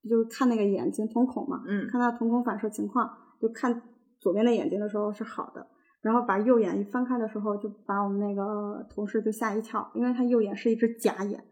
[0.08, 3.10] 就看那个眼睛瞳孔嘛，嗯看他瞳孔反射情况，
[3.42, 3.82] 就看
[4.20, 5.68] 左边的眼睛的时候是好的，
[6.02, 11.44] 然后把右眼一翻开的时候，就把我们那个同事就吓一跳，因为他右眼是一只假眼，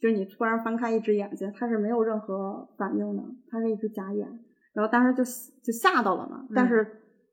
[0.00, 4.26] 就是你突然翻开一只眼睛，他是没有任何反应的，他是一只假眼，
[4.72, 5.22] 然后当时就
[5.62, 6.82] 就吓到了嘛，但是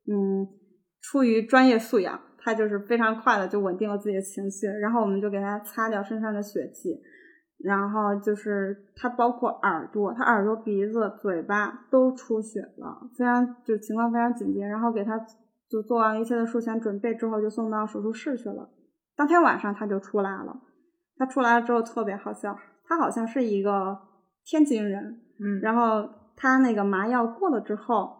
[0.06, 0.48] 嗯，
[1.00, 7.00] 出于专业素养，他就是非常快的就稳定了自己的情绪，然后我们就给他擦掉身上的血迹。
[7.62, 14.60] 然后就是他包括耳朵，他耳朵、鼻子、嘴巴都出血了，非常就情况非常紧急。
[14.60, 15.20] 然后给他
[15.70, 18.68] 就做完一切的术前准备之后，就送到手术室去了。
[19.16, 20.60] 当天晚上他就出来了，
[21.16, 23.96] 他出来了之后特别好笑，他好像是一个
[24.44, 28.16] 天津人，嗯，然后他那个麻药过了之后，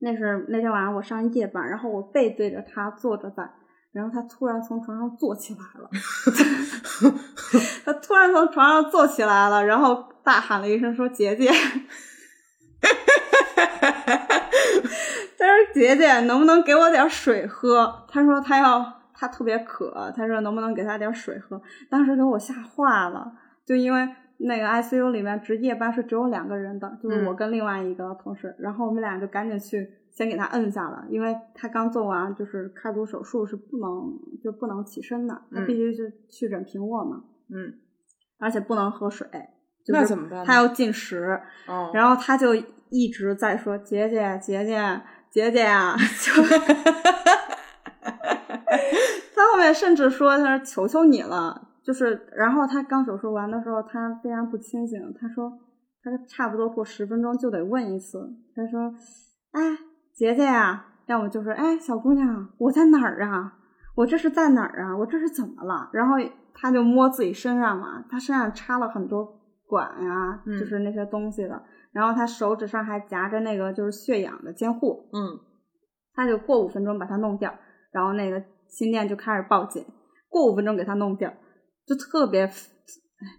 [0.00, 3.50] 那是那天晚上我上夜班，然后我背对着他坐着在，
[3.92, 5.88] 然后他突然从床上坐起来了，
[7.86, 11.48] 他突然从床上坐起来了，然后大喊了一声说：“姐姐。”
[15.38, 21.60] 他说：“姐姐，能不能给我点水喝？”他说他要他特别渴，他说能不能给他点水喝？
[21.88, 23.32] 当时给我吓坏了，
[23.64, 37.22] 就因为那个 ICU 里面值夜班是只有两个人的，就是我跟另外一个同事，然后我们俩就赶紧去先给他摁下了，因为他刚做完就是开颅手术是不能就不能起身的，他必须是去枕平卧嘛，
[37.52, 37.74] 嗯，
[38.38, 39.26] 而且不能喝水，
[39.84, 40.44] 就是那怎么办？
[40.44, 42.54] 他要进食，哦，然后他就
[42.90, 46.42] 一直在说：“姐姐，姐姐，姐姐啊！”就
[49.34, 55.00] 他后面甚至说：“他说求求你了。”就是，然后他刚手术完的时候，他非常不清醒。
[55.18, 55.50] 他说
[56.04, 58.18] ：“他说差不多过十分钟就得问一次。”
[58.54, 58.92] 他说
[59.52, 59.78] ：“哎，
[60.14, 63.54] 姐姐呀、要么就是：‘哎，小姑娘，我在哪儿啊？
[63.94, 64.96] 我这是在哪儿啊？
[64.98, 66.16] 我这是怎么了？’然后
[66.52, 71.62] 他就摸自己身上嘛，他身上插了很多管呀、嗯就是那些东西的。
[71.92, 75.40] 然后他手指上还夹着那个就是血氧的监护，嗯
[76.14, 77.56] 他就过五分钟把它弄掉，
[77.92, 79.84] 然后那个心电就开始报警，
[80.28, 81.32] 过五分钟给他弄掉，
[81.86, 82.52] 就特别，哎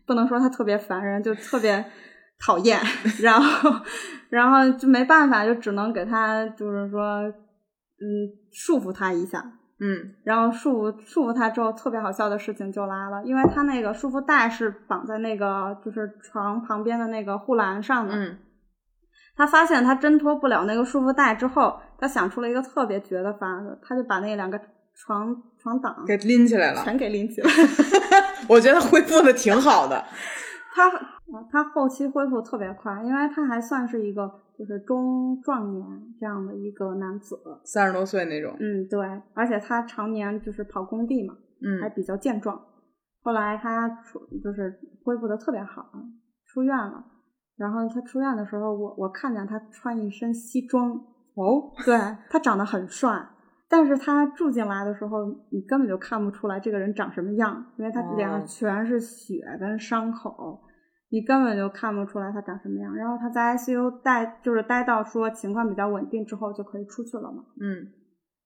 [0.06, 1.86] 不能说他特别烦人，就特别
[2.40, 2.80] 讨厌，
[3.22, 3.70] 然后
[4.30, 18.38] 然后就没办法，就只能给他就是说，嗯，束缚他一下，嗯然后束缚束缚他之后，特别好笑的事情就来了，因为他那个束缚带是绑在那个就是床旁边的那个护栏上的，嗯
[19.36, 24.60] 他发现他挣脱不了那个束缚带之后，他想出了一个特别绝的法子，他就把那两个
[24.94, 26.84] 床床挡给拎起来了。
[26.84, 27.50] 全给拎起来。
[28.50, 30.04] 我觉得恢复的挺好的。
[30.76, 30.92] 他
[31.50, 34.30] 他后期恢复特别快，因为他还算是一个
[34.60, 35.88] 就是中壮年
[36.20, 37.40] 这样的一个男子。
[37.64, 38.54] 三十多岁那种。
[38.60, 39.00] 嗯，对，
[39.34, 41.34] 而且他常年就是跑工地嘛，
[41.82, 42.62] 还嗯比较健壮。
[43.24, 45.90] 后来他出就是恢复的特别好，
[46.46, 47.06] 出院了。
[47.56, 50.92] 然后他出院的时候，我我看见他穿一身西装，
[51.36, 51.98] 哦， 对
[52.30, 53.30] 他长得很帅，
[53.70, 60.62] 但是他住进来的时候，你根本就看不出来这个人长什么样，因为他脸上哦全是血跟伤口，
[61.10, 62.96] 你根本就看不出来他长什么样。
[62.96, 67.44] 然后他在 ICU 待就是待到说情况比较稳定之后就可以出去了嘛。
[67.60, 67.88] 嗯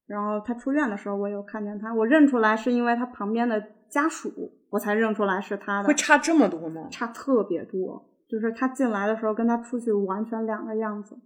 [0.06, 4.30] 然后他出院的时候，我有看见他，我认出来是因为他旁边的家属，
[4.70, 5.88] 我才认出来是他的。
[5.88, 6.88] 会差这么多吗？
[6.92, 11.18] 差特别多，就是他进来的时候跟他出去完全两个样子。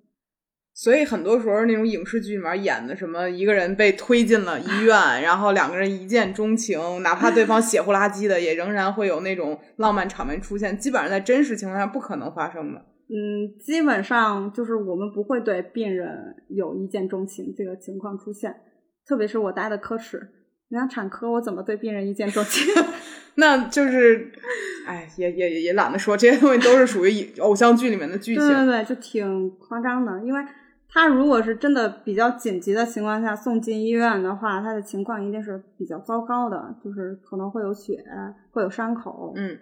[0.80, 10.78] 所以很多时候那种影视剧里面演的什么一个人被推进了医院，然后两个人一见钟情，哪怕对方血呼啦叽的，也仍然会有那种浪漫场面出现。
[10.78, 12.80] 基本上在真实情况下不可能发生的。
[13.10, 18.56] 嗯，基本上就是我们不会对病人有一见钟情这个情况出现，
[19.08, 20.20] 特别是我待的科室，
[20.70, 22.64] 人家产科，我怎么对病人一见钟情？
[23.34, 24.32] 那就是，
[24.86, 28.46] 哎，也 也也懒得说，这些东西都是属于偶像剧里面的剧情。
[28.46, 30.22] 对对对，就挺夸张的。
[30.24, 30.42] 因为
[30.98, 38.04] 他如果是真的比较紧急的情况下送进医院的话，他的情况一定是比较糟糕的，就是可能会有血，
[38.50, 39.56] 会有伤口，嗯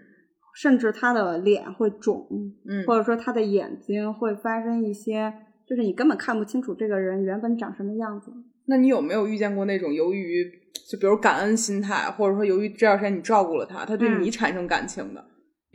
[0.53, 2.25] 甚至他的脸会肿，
[2.65, 5.33] 嗯或者说他的眼睛会发生一些，
[5.67, 8.31] 就是你根本看不清楚这个人原本长什么样子。
[8.67, 10.49] 那你有没有遇见过那种由于
[10.89, 15.21] 就比如感恩心态，或者说由于这段时间你照顾了他，他对嗯你产生感情的？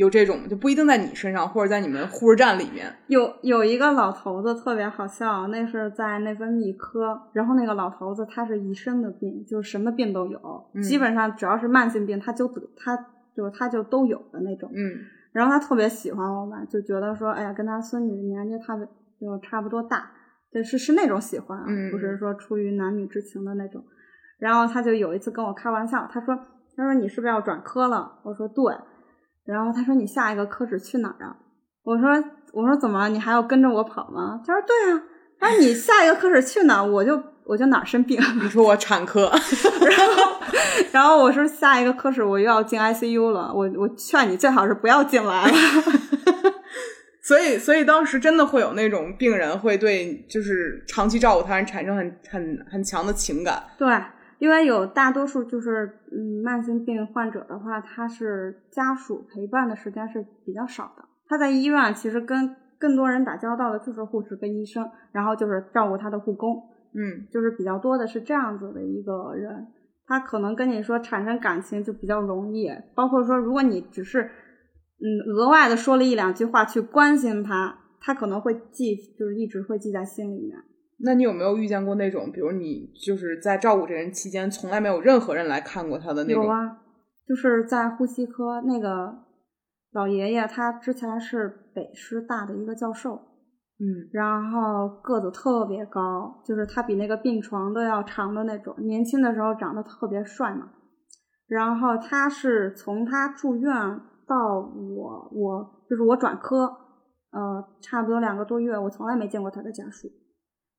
[0.01, 2.91] 有这种就不一定在你身上，或者在你们护士站里面。
[3.09, 10.41] 有有一个老头子特别好笑，那是在内分泌科，然后那个老头子他是一身的病，就是什么病都有，
[10.75, 12.97] 嗯基本上只要是慢性病他就得他
[13.37, 14.71] 就是他就都有的那种。
[14.75, 14.81] 嗯
[15.33, 18.83] 然后他特别喜欢我们，就觉得说，哎呀，跟他孙女年纪差不
[19.21, 20.11] 就差不多大，
[20.51, 23.85] 就是是那种喜欢啊，嗯不是说出于男女之情的那种。
[24.39, 26.35] 然后他就有一次跟我开玩笑，他说
[26.75, 28.65] ：“他说你是不是要转科了？”我说：“对。”
[29.45, 31.37] 然后他说：“你下一个科室去哪儿啊？”
[31.85, 32.09] 我说
[32.53, 33.09] ：“我说怎么了？
[33.09, 35.03] 你还要跟着我跑吗？”他说：“对啊。”
[35.41, 39.31] 他说：“你下一个科室去哪儿，我就我就哪儿生病。”你说我产科，
[39.81, 40.33] 然后，
[40.93, 45.53] 然后我说下一个科室我又要进 ICU 了，我我劝你最好是不要进来了。
[47.23, 53.63] 所以所以当时真的会有那种病人会对就是长期照顾他人产生很很很强的情感。
[53.79, 53.89] 对，
[54.41, 61.05] 因为有大多数就是嗯慢性病患者的话，他是家属陪伴的时间是比较少的。
[61.29, 66.57] 他在医院其实跟更多人打交道的就是护士跟医生，然后就是照顾他的护工，
[66.95, 69.69] 嗯就是比较多的是这样子的一个人。
[70.07, 80.57] 他可能跟你说产生感情就比较容易，包括说如果你只是嗯额外的说了一两句话去关心他，他可能会记，就是一直会记在心里面。
[81.03, 86.45] 那你有没有遇见过那种，比如你就是在照顾这人期间，从来没有任何人来看过他的那种？
[86.45, 86.79] 有啊，
[87.27, 89.15] 就是在呼吸科那个
[89.93, 93.15] 老爷爷，他之前是北师大的一个教授，
[93.79, 98.75] 嗯然后个子特别高，就是他比那个病床都要长的那种。
[98.79, 100.71] 年轻的时候长得特别帅嘛。
[101.49, 103.73] 然后他是从他住院
[104.29, 106.67] 到我我就是我转科，
[107.33, 110.09] 呃，差不多两个多月，我从来没见过他的家属，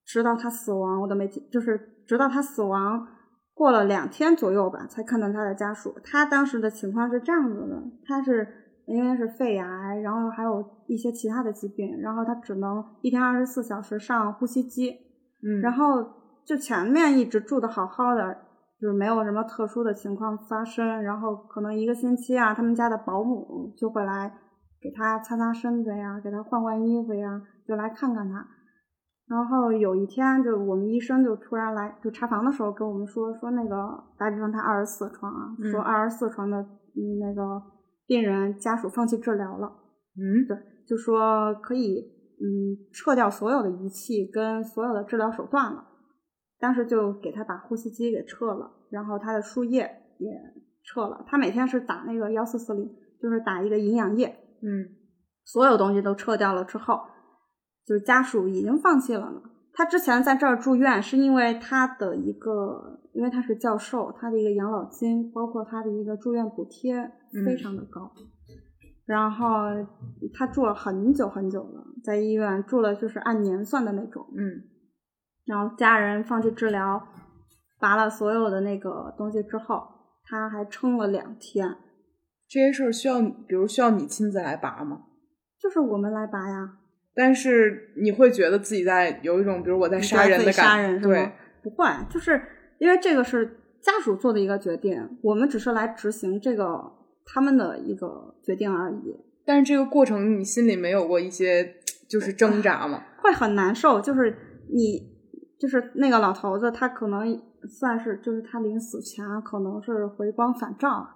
[0.05, 3.07] 直到他死亡我都没见，就是直到他死亡
[3.53, 5.95] 过了两天左右吧，才看到他的家属。
[6.03, 8.47] 他当时的情况是这样子的，他是
[8.87, 14.91] 因为是肺癌，然后还有一些其他的疾病，然后他只能一天二十四小时上呼吸机，
[15.43, 16.03] 嗯，然后
[16.45, 18.35] 就前面一直住的好好的，
[18.81, 24.33] 就是没有什么特殊的情况发生，然后可能一个星期啊，他们家的保姆就会来
[24.81, 28.45] 给他擦擦身子呀，给他换换衣服呀，就来看看他。
[29.31, 37.63] 然后有一天，就我们医生就突然来，就查房的时候跟我们说，说那个打比方他二十四床啊，嗯说二十四床的嗯那个
[38.05, 39.71] 病人家属放弃治疗了。
[40.17, 42.01] 嗯对，就说可以
[42.41, 45.85] 嗯撤掉所有的仪器跟所有的治疗手段了。
[46.59, 49.89] 当时就给他把呼吸机给撤了，然后他的输液
[50.19, 50.29] 也
[50.83, 51.23] 撤了。
[51.25, 52.85] 他每天是打那个幺四四零，
[53.21, 54.27] 就是打一个营养液，
[54.61, 54.99] 嗯
[55.45, 56.99] 所有东西都撤掉了之后，
[57.85, 59.41] 就是家属已经放弃了呢。
[59.73, 67.11] 他之前在这儿住院，是因为他的一个，因为他是教授，他的一个养老金，包括他的一个住院补贴
[67.45, 68.11] 非常的高。
[69.05, 69.47] 然后
[70.33, 74.25] 他住了很久很久了，在医院住了就是按年算的那种。
[74.37, 74.69] 嗯
[75.45, 77.01] 然后家人放弃治疗，
[77.79, 79.81] 拔了所有的那个东西之后，
[80.23, 81.77] 他还撑了两天，
[82.47, 85.01] 这些事儿需要，比如需要你亲自来拔吗？
[85.59, 86.77] 就是我们来拔呀。
[87.13, 91.31] 但是你会觉得自己在有一种，比如我在杀人的感觉，杀人是吗对，？
[91.63, 92.41] 不会，就是
[92.79, 93.45] 因为这个是
[93.81, 96.91] 家属做的一个决定，我们只是来执行这个
[97.25, 101.75] 他们的一个决定而已，但是这个过程你心里没有过一些
[102.07, 103.03] 就是挣扎吗？
[103.21, 104.01] 会很难受。
[104.01, 104.35] 就是
[104.73, 104.99] 你，
[105.59, 111.07] 就是那个老头子，他可能算是，就是他临死前可能是回光返照，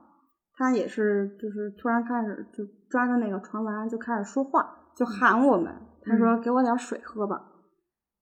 [0.56, 4.62] 他也是就是突然开始就抓着那个床栏就开始说话，
[4.96, 5.74] 就喊我们，
[6.04, 7.42] 他说给我点水喝吧，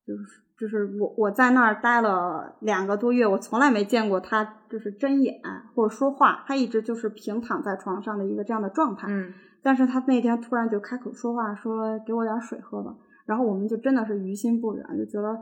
[0.06, 0.24] 就是
[0.58, 5.42] 就是我我在那儿待了两个多月，我从来没见过他就是睁眼
[5.76, 9.08] 或者说话，他一直就是平躺在床上的一个这样的状态。
[9.10, 9.34] 嗯
[9.66, 12.94] 但是他那天突然就开口说话，说给我点水喝吧，
[13.26, 15.42] 然后我们就真的是于心不忍，就觉得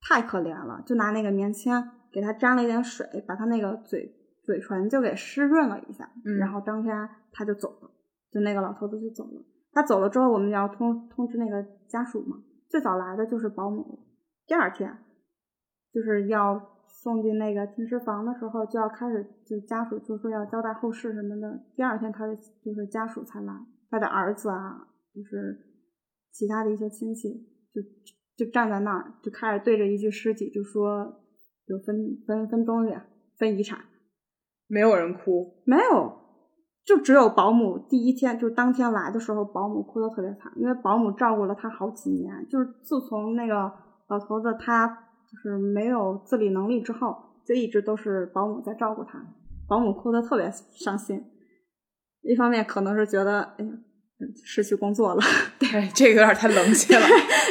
[0.00, 4.14] 太可怜了，就拿那个棉签给他沾了一点水，把他那个嘴
[4.44, 7.90] 嘴唇就给湿润了一下，嗯然后当天他就走了，
[8.30, 9.42] 就那个老头子就走了。
[9.76, 12.42] 他走了之后，我们要通通知那个家属嘛。
[12.66, 13.98] 最早来的就是保姆，
[14.46, 14.96] 第二天
[15.92, 21.62] 就是要送进那个停尸房的时候，就要开始就家属就说要交代后事什么的。
[21.74, 23.52] 第二天他的就是家属才来，
[23.90, 25.60] 他的儿子啊，就是
[26.32, 27.34] 其他的一些亲戚
[27.70, 27.82] 就
[28.34, 31.20] 就站在那儿，就开始对着一具尸体就说
[31.66, 32.96] 就分分分东西，
[33.36, 33.78] 分遗产。
[34.68, 36.25] 没有人哭，没有，
[36.86, 43.54] 就只有保姆第一天就当天来的时候，保姆哭得特别惨，因为保姆照顾了他好几年，就是自从那个
[44.08, 49.20] 老头子他就是没有自理能力之后，就一直都是保姆在照顾他，
[49.68, 51.20] 保姆哭得特别伤心。
[52.22, 53.70] 一方面可能是觉得哎呀
[54.44, 55.20] 失去工作了，
[55.58, 57.04] 对这个有点太冷血了。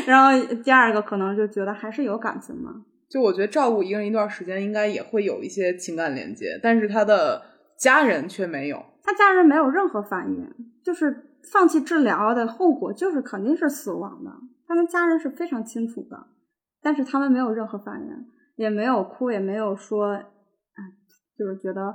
[0.07, 2.71] 然后第二个可能就觉得还是有感情嘛。
[3.09, 7.41] 就我觉得照顾一个人一段时间，应该也会有一些情感连接，但是他的
[7.77, 8.83] 家人却没有。
[9.03, 10.49] 他家人没有任何反应，
[10.83, 14.31] 就是放弃治疗的后果就是肯定是死亡的。
[14.67, 16.27] 他们家人是非常清楚的，
[16.81, 20.23] 但是他们没有任何反应，也没有哭，也没有说，哎，
[21.37, 21.93] 就是觉得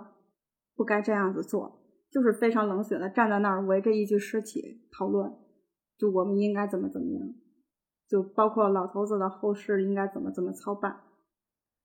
[0.76, 5.32] 不该这样子做，就是非常冷血的站在那儿围着一具尸体讨论，
[5.98, 7.28] 就我们应该怎么怎么样。
[8.08, 11.00] 就包括老头子的后事应该怎么怎么操办？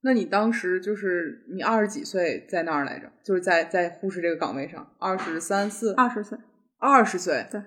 [0.05, 3.11] 那你当时就是你二十几岁在那儿来着？
[3.23, 5.95] 就是在在护士这个岗位上，二十三四？
[5.95, 6.37] 二十岁，
[6.77, 7.47] 二十岁。
[7.49, 7.59] 对。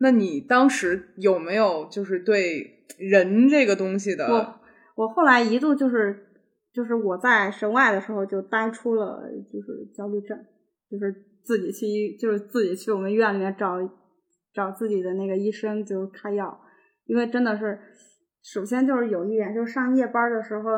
[0.00, 4.28] 那你当时有没有就是对人这个东西的？
[4.28, 4.60] 我
[4.96, 6.26] 我后来一度就是
[6.74, 10.38] 就是我在神外的时候就呆出了就是焦虑症，
[10.90, 11.10] 就是
[11.42, 13.78] 自己去就是自己去我们医院里面找
[14.52, 16.60] 找自己的那个医生就开药。
[17.06, 17.78] 因为真的是，
[18.42, 20.70] 首先就是有一点，就是上夜班的时候，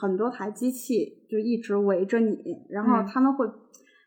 [0.00, 2.36] 很多台机器就一直围着你，
[2.68, 3.46] 然后他们会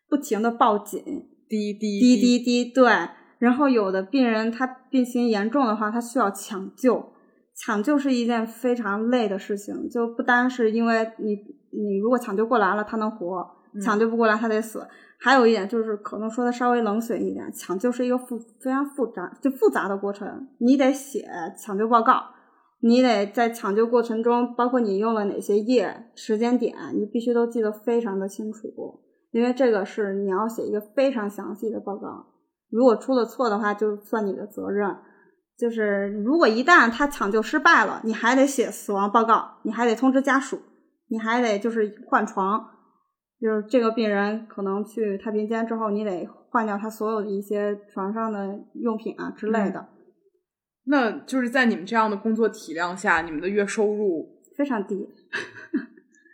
[0.09, 1.03] 不停的报警，
[1.49, 2.91] 滴滴滴滴滴，对。
[3.39, 7.11] 然后有的病人他病情严重的话，他需要抢救，
[7.55, 11.35] 抢救是一件非常累的事情，就不单是因为你
[11.71, 13.45] 你如果抢救过来了，他能活，
[13.83, 14.87] 抢救不过来他得死。
[15.19, 21.25] 还有一点就是，可能说的稍微冷血一点，抢救是一个复非常复杂就复杂的过程，你得写
[21.57, 22.23] 抢救报告，
[22.85, 28.99] 你得在抢救过程中，包括你用了哪些液、时间点，你必须都记得非常的清楚，
[29.31, 32.25] 因为这个是你要写一个非常详细的报告，
[32.69, 34.97] 如果出了错的话，就算你的责任。
[35.57, 40.59] 就是如果一旦他抢救失败了，你还得写死亡报告，你还得通知家属，
[41.07, 42.69] 你还得就是换床。
[43.39, 49.87] 就是这个病人可能去太平间之后，你得换掉他所有的一些床上的用品啊之类的。
[50.85, 55.09] 那就是在你们这样的工作体量下，你们的月收入非常低，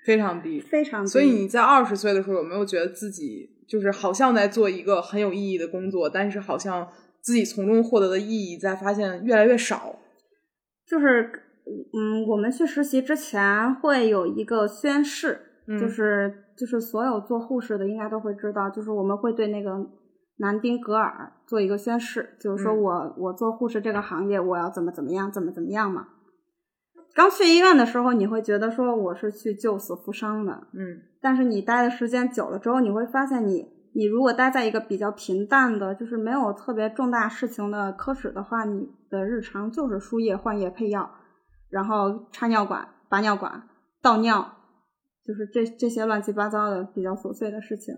[0.06, 1.10] 非常低，非常低。
[1.10, 6.88] 所以你在二十岁的时候，有没有觉得自己就是好像在做一个很有意义的工作，但是好像
[7.22, 9.98] 自己从中获得的意义在发现越来越少？
[10.88, 11.32] 就是，
[11.94, 15.40] 嗯，我们去实习之前会有一个宣誓，
[15.80, 16.46] 就是。
[16.60, 19.80] 就是所有做护士的应该都会知道，就是我们会对那个
[20.40, 26.08] 南丁格尔做一个宣誓，就是说我我做护士这个行业，我要怎么怎么样，怎么怎么样嘛。
[27.14, 31.02] 刚去医院的时候，你会觉得说我是去救死扶伤的，嗯。
[31.22, 41.12] 但是你待的时间久了之后，你会发现，你你如果待在一个比较平淡的，就是没有特别重大事情的科室的话，你的日常就是输液、换液、配药，
[41.70, 43.64] 然后插尿管、拔尿管、
[44.02, 44.54] 倒尿。
[45.26, 47.94] 就是这这些乱七八糟的比较琐碎的事情，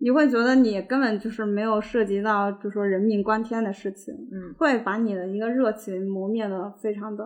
[0.00, 7.24] 你会觉得你根本就是没有涉及到就说人命关天的事情，嗯，会把你的一个热情磨灭的非常的，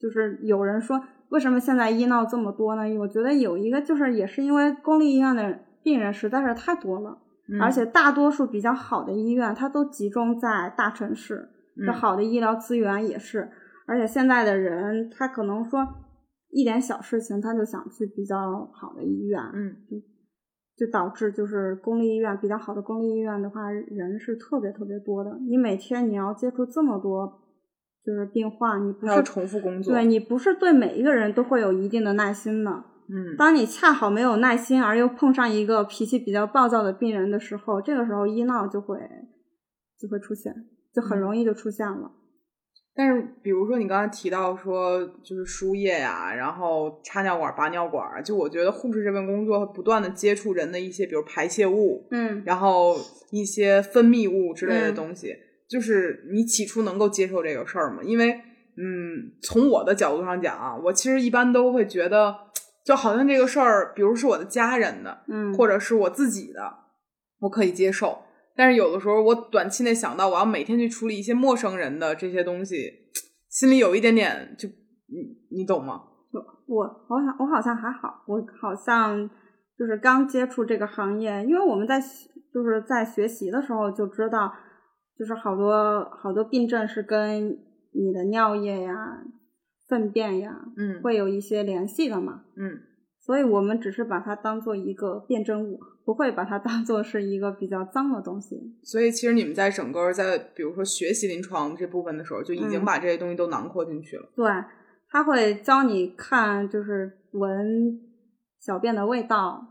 [0.00, 1.00] 就是有人说
[1.30, 2.82] 为什么现在医闹这么多呢？
[2.98, 7.18] 我觉得有一个就是也是因为公立医院的病人实在是太多了，
[7.60, 11.48] 而且大多数比较好的医院它都集中在大城市，
[11.86, 13.48] 这好的医疗资源也是，
[13.86, 15.86] 而且现在的人他可能说。
[16.56, 19.74] 一点小事情，他就想去比较好的医院，嗯，
[20.76, 25.38] 就就导致就是公立医院比较好的公立医院的话，人是特别特别多的。
[25.48, 27.40] 你每天你要接触这么多
[28.04, 32.84] 就是病患，你不是重复工作，对你不是对每一个人都会有一定的耐心的。
[33.08, 38.98] 嗯，当你恰好没有耐心，而又碰上一个脾气比较暴躁的病人的时候，这个时候医闹就会
[39.98, 40.54] 就会出现，
[40.92, 42.10] 就很容易就出现了。
[42.96, 52.96] 但是，比如说你刚才提到说，就是输液呀，然后插尿管、拔尿管，就我觉得护士这份工作不断的接触人的一些，比如排泄物，嗯，然后
[53.32, 55.34] 一些分泌物之类的东西，
[55.68, 58.00] 就是你起初能够接受这个事儿吗？
[58.04, 58.30] 因为，
[58.76, 62.36] 嗯，从我的角度上讲啊，我其实一般都会觉得，
[62.84, 66.72] 就好像这个事儿，比如是我的家人的，嗯，或者是我自己的，
[67.40, 68.20] 我可以接受。
[68.56, 72.90] 但是有的时候我短期内想到我要每天去处理一些陌生人的这些东西，
[73.48, 76.02] 心里有一点点就你你懂吗？
[76.32, 79.28] 我我好我好像还好，我好像
[79.78, 82.00] 就是刚接触这个行业，因为我们在
[82.52, 84.52] 就是在学习的时候就知道，
[85.18, 87.58] 就是好多好多病症是跟
[87.92, 89.22] 你的尿液呀、
[89.88, 92.44] 粪便呀，嗯会有一些联系的嘛。
[92.56, 92.80] 嗯
[93.24, 98.60] 所以我们只是把它当做一个辩证物，不会把它当做是一个比较脏的东西。
[98.82, 104.28] 所以其实你们在整个在比如说学习临床这部分的时候，就已经嗯把这些东西都囊括进去了。
[104.36, 104.46] 对，
[105.08, 107.98] 他会教你看，就是闻
[108.60, 109.66] 小便的味道，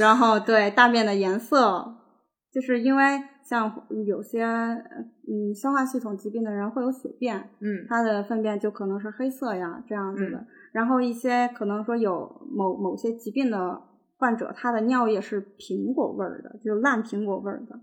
[0.00, 1.94] 然后对大便的颜色，
[2.52, 10.38] 就是因为像有些嗯消化系统疾病的人会有血便，嗯他的粪便就可能是黑色呀这样子的。
[10.38, 13.80] 嗯然后一些可能说有某某些疾病的
[14.16, 17.78] 患者，他的尿液是苹果味儿的，就是烂苹果味儿的。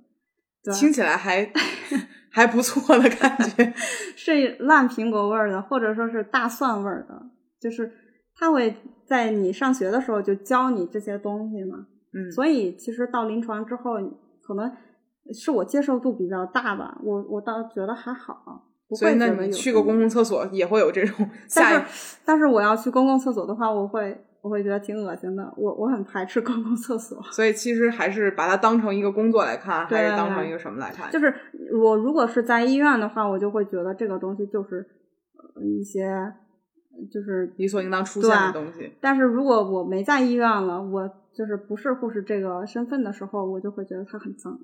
[0.61, 1.49] 对，听起来还
[2.29, 3.73] 还不错的感觉。
[4.17, 7.29] 是烂苹果味儿的，或者说是大蒜味儿的，
[7.61, 7.89] 就是
[8.35, 8.75] 他会
[9.07, 11.87] 在你上学的时候就教你这些东西嘛。
[12.13, 13.93] 嗯，所以其实到临床之后，
[14.43, 14.69] 可能
[15.33, 27.21] 是我接受度比较大吧，我我倒觉得还好，不所以那你去个公共厕所也会有这种但是但是我要去公共厕所的话，我会我会觉得挺恶心的，我我很排斥公共厕所。
[27.31, 31.09] 所以其实还是把它当成一个工作来看，还是当成一个什么来看？
[31.11, 31.33] 就是
[31.81, 34.85] 我如果是在医院的话，我就会觉得这个东西就是
[35.55, 36.33] 呃一些
[37.09, 38.91] 就是理所应当出现的东西。
[38.99, 44.59] 但是如果我没在医院了，我就是不是护士这个身份的时候，我就会觉得它很脏。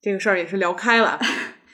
[0.00, 1.18] 这个事儿也是聊开了。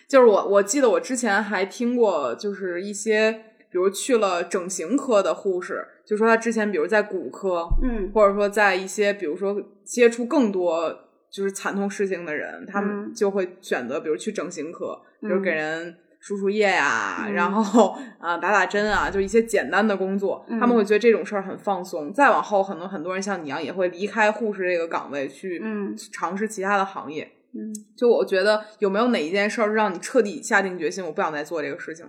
[0.08, 3.32] 就是我我记得我之前还听过，就是一些
[3.70, 10.96] 比如去了整形科的护士，就说他之前比如在骨科，嗯或者说在一些比如说接触更多
[11.28, 22.12] 就是惨痛事情的人，他们嗯就会选择比如去整形科，比如嗯给人输输液呀、嗯然后啊、打打针啊，就一些简单的工作，嗯他们会觉得这种事儿很放松。
[22.12, 27.32] 再往后，可能很多人像你一样也会离开护士这个岗位去嗯尝试其他的行业。
[27.56, 32.06] 嗯，就我觉得有没有哪一件事儿是让你彻底下定决心，我不想再做这个事情，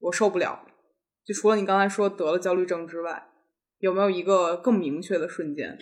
[0.00, 0.60] 我受不了。
[1.24, 3.28] 就除了你刚才说得了焦虑症之外，
[3.78, 5.78] 有没有一个更明确的瞬间？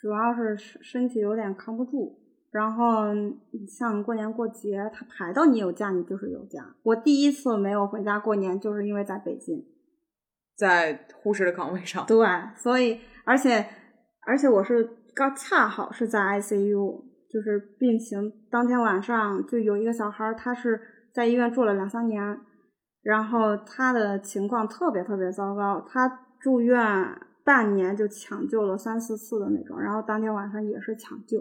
[0.00, 2.20] 主要是身身体有点扛不住。
[2.50, 3.02] 然后
[3.68, 6.76] 像过年过节，他排到你有假，你就是有假。
[6.82, 9.64] 我第一次没有回家过年，就是因为在北京。
[10.56, 12.26] 在护士的岗位上，对，
[12.56, 13.64] 所以而且
[14.26, 14.82] 而且我是
[15.14, 20.80] 刚恰好是在 ICU，就是病情当天晚上就有一个小孩儿，他是
[21.14, 22.38] 在医院住了两三年，
[23.02, 26.80] 然后他的情况特别特别糟糕，他住院
[27.44, 31.38] 半年就抢救了三四次的那种，然后当天晚上也是抢救，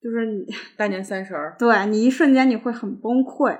[0.00, 3.58] 就是你 大年三十儿，对你一瞬间你会很崩溃，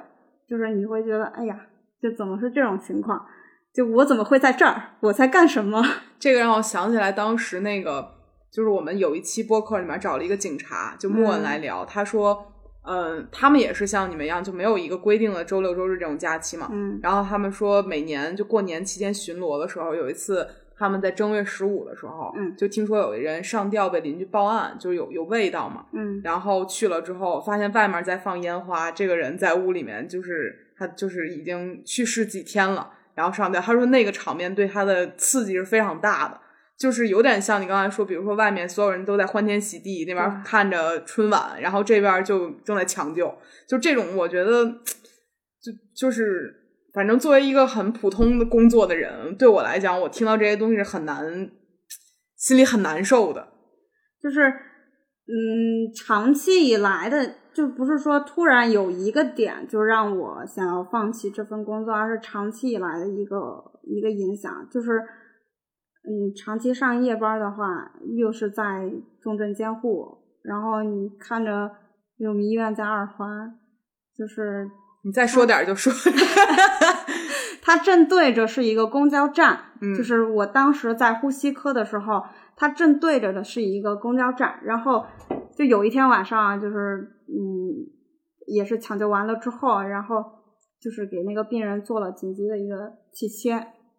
[0.49, 1.59] 就是你会觉得哎呀，
[2.01, 3.27] 这怎么是这种情况？
[3.75, 4.97] 就我怎么会在这儿？
[5.01, 5.83] 我在干什么？
[6.19, 8.16] 这个让我想起来当时那个，
[8.57, 12.55] 就是我们有一期播客里面找了一个警察，就莫恩来聊，他说，
[12.85, 16.71] 嗯，他们也是像你们一样，就没有一个规定的周六周日这种假期嘛。
[16.73, 25.85] 嗯然后他们说，每年就过年期间巡逻的时候，有一次他们在正月十五的时候，嗯就听说有人上吊被邻居报案，就是有有味道嘛。
[25.93, 33.61] 嗯然后去了之后，发现外面在放烟花，这个人在屋里面，就是他就是已经去世几天了，然后上吊。
[33.61, 36.41] 他说那个场面对他的刺激是非常大的，
[36.79, 43.35] 就是有点像你刚才说，比如说外面所有人都在欢天喜地，那边看着春晚，然后这边就正在抢救，
[43.69, 46.63] 就这种我觉得就就是。
[46.95, 51.51] 反正作为一个很普通的工作的人，对我来讲，我听到这些东西是很难，
[52.39, 53.49] 心里很难受的。
[54.19, 63.37] 就是嗯，长期以来的，就不是说突然有一个点就让我想要放弃这份工作，而是长期以来的一个
[63.83, 64.67] 一个影响。
[64.73, 64.93] 就是
[66.07, 68.91] 嗯，长期上夜班的话，又是在
[69.21, 71.71] 重症监护，然后你看着
[72.21, 73.59] 我们医院在二环，
[74.17, 74.71] 就是
[75.03, 75.93] 你再说点儿就说，
[77.61, 82.23] 它正对着是一个公交站，嗯就是我当时在呼吸科的时候，
[82.55, 85.05] 它正对着的是一个公交站，然后
[85.57, 86.77] 就有一天晚上啊，就是
[87.29, 87.91] 嗯，
[88.47, 90.25] 也是抢救完了之后，然后
[90.81, 93.55] 就是给那个病人做了紧急的一个气切，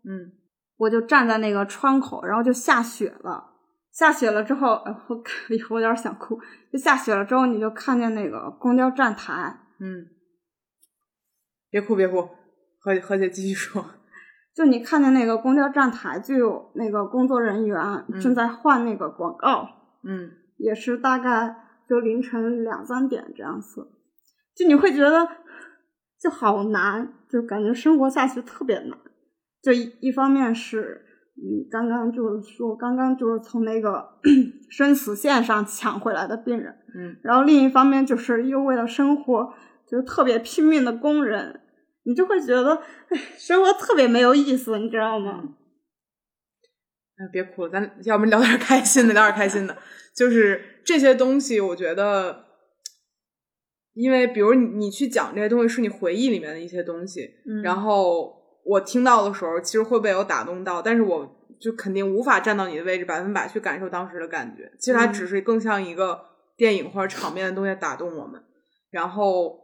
[0.06, 0.32] 嗯
[0.78, 3.52] 我就站在那个窗口，然后就下雪了。
[3.92, 5.16] 下雪了之后，呃我
[5.72, 6.40] 我有点想哭。
[6.72, 10.06] 就下雪了之后，你就看见那个公交站台，嗯，
[11.72, 12.30] 别哭别哭，
[12.80, 13.84] 何何姐继续说。
[14.54, 19.68] 就你看见那个公交站台，就有那个工作人员正在换那个广告，
[20.04, 21.56] 嗯也是大概
[21.88, 23.88] 就凌晨两三点这样子，
[24.56, 25.28] 就你会觉得
[26.20, 28.98] 就好难，就感觉生活下去特别难。
[29.62, 31.04] 就一一方面是，
[31.36, 34.20] 嗯，刚刚就是说，刚刚就是从那个
[34.70, 39.54] 生死线上抢回来的病人，嗯，然后另一方面就是又为了生活，
[39.88, 41.62] 就是特别拼命的工人，
[42.04, 45.56] 你就会觉得，哎，生活特别没有意思，你知道吗？
[47.18, 49.76] 哎，别哭了，咱要不聊点开心的，聊点开心的。
[50.16, 52.46] 就是这些东西，我觉得，
[53.94, 58.37] 因为比如你你去讲这些东西，是你回忆里面的一些东西，嗯然后
[58.68, 61.26] 我听到的时候，其实会被我打动到，但是我
[61.60, 64.72] 就肯定无法站到你的位置，百分百去感受当时的感觉。
[64.80, 66.20] 其实它嗯只是更像一个
[66.56, 68.42] 电影或者场面的东西打动我们。
[68.90, 69.58] 然后，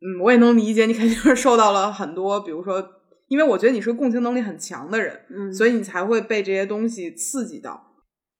[0.00, 2.84] 嗯，我也能理解你肯定是受到了很多，比如说，
[3.28, 7.80] 因为我觉得你是共情能力很强的人，嗯所以你才会被这些东西刺激到。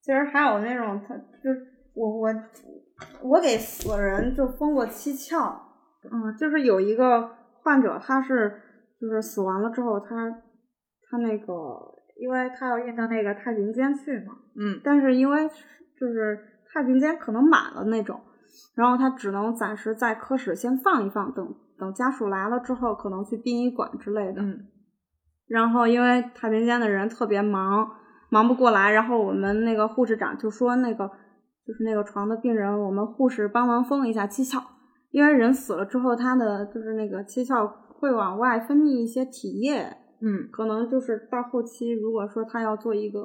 [0.02, 1.14] 其实还有那种，他
[1.44, 2.28] 就是我我
[3.22, 5.52] 我给死人就封过七窍，
[6.04, 7.30] 嗯，就是有一个
[7.62, 8.60] 患者，他是
[9.00, 10.30] 就是死完了之后，他
[11.08, 11.54] 他那个，
[12.20, 14.80] 因为他要运到那个太平间去嘛，嗯。
[14.84, 15.48] 但是因为
[15.98, 16.38] 就是
[16.72, 18.20] 太平间可能满了那种，
[18.74, 24.42] 然后他只能暂时在科室先放一放，等等家属来了之后，可能去殡仪馆之类的。
[24.42, 24.66] 嗯。
[25.48, 27.90] 然后因为太平间的人特别忙，
[28.28, 31.10] 忙不过来，然后我们那个护士长就说那个
[31.66, 34.62] 就是那个床的病人，我们护士帮忙封一下七窍，
[35.10, 37.68] 因为人死了之后，他的就是那个七窍
[38.00, 43.20] 会往外分泌一些体液，嗯可能就是到后期如果说他要做一个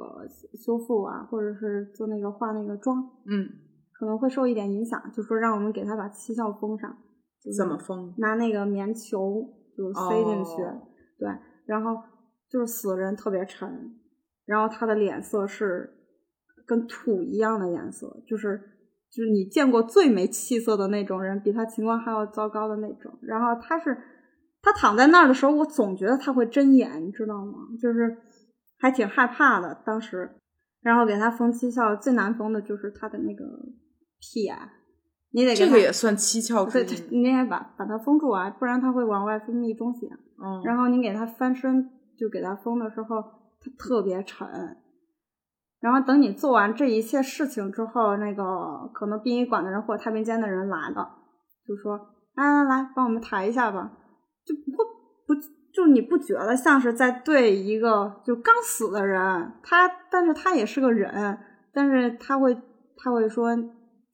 [0.54, 3.48] 修复啊，或者是做那个化那个妆，嗯，
[3.98, 6.94] 可能会受一点影响，就说让我们给他把七窍封上，
[7.42, 8.14] 就怎么封？
[8.18, 9.42] 拿那个棉球
[9.76, 10.82] 就塞进去，哦
[11.18, 11.28] 对，
[11.64, 11.96] 然后
[12.50, 13.96] 就是死人特别沉，
[14.44, 15.90] 然后他的脸色是
[16.66, 18.58] 跟土一样的颜色，就是
[19.10, 23.12] 就是你见过最没气色的那种人，比他情况还要糟糕的那种。
[23.22, 23.96] 然后他是
[24.66, 27.52] 他躺在那儿的时候，我总觉得他会睁眼，你知道吗？
[27.80, 28.18] 就是
[28.80, 30.28] 还挺害怕的当时。
[30.82, 33.44] 然后给他封七窍，最难封的就是他的那个
[34.18, 34.56] 屁眼，
[35.30, 37.06] 你得这个也算七窍之对。
[37.10, 40.16] 你得把把它封住啊，不然他会往外分泌东西啊。
[40.42, 41.88] 嗯，然后你给他翻身，
[42.18, 43.22] 就给他封的时候，
[43.60, 44.48] 他特别沉。
[45.78, 51.18] 然后等你做完这一切事情之后，那个可能殡仪馆的人或者太平间的人来了，
[51.64, 51.96] 就说
[52.34, 53.92] ：“来来来，帮我们抬一下吧。”
[54.46, 54.84] 就不会
[55.26, 55.34] 不
[55.72, 61.38] 就你不觉得像是在对一个就刚死的人，他但是他也是个人，
[61.72, 62.56] 但是他会
[62.96, 63.50] 他会说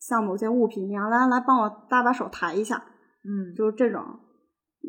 [0.00, 2.82] 像某件物品一样，来来帮我搭把手抬一下，
[3.22, 4.02] 嗯，就是这种。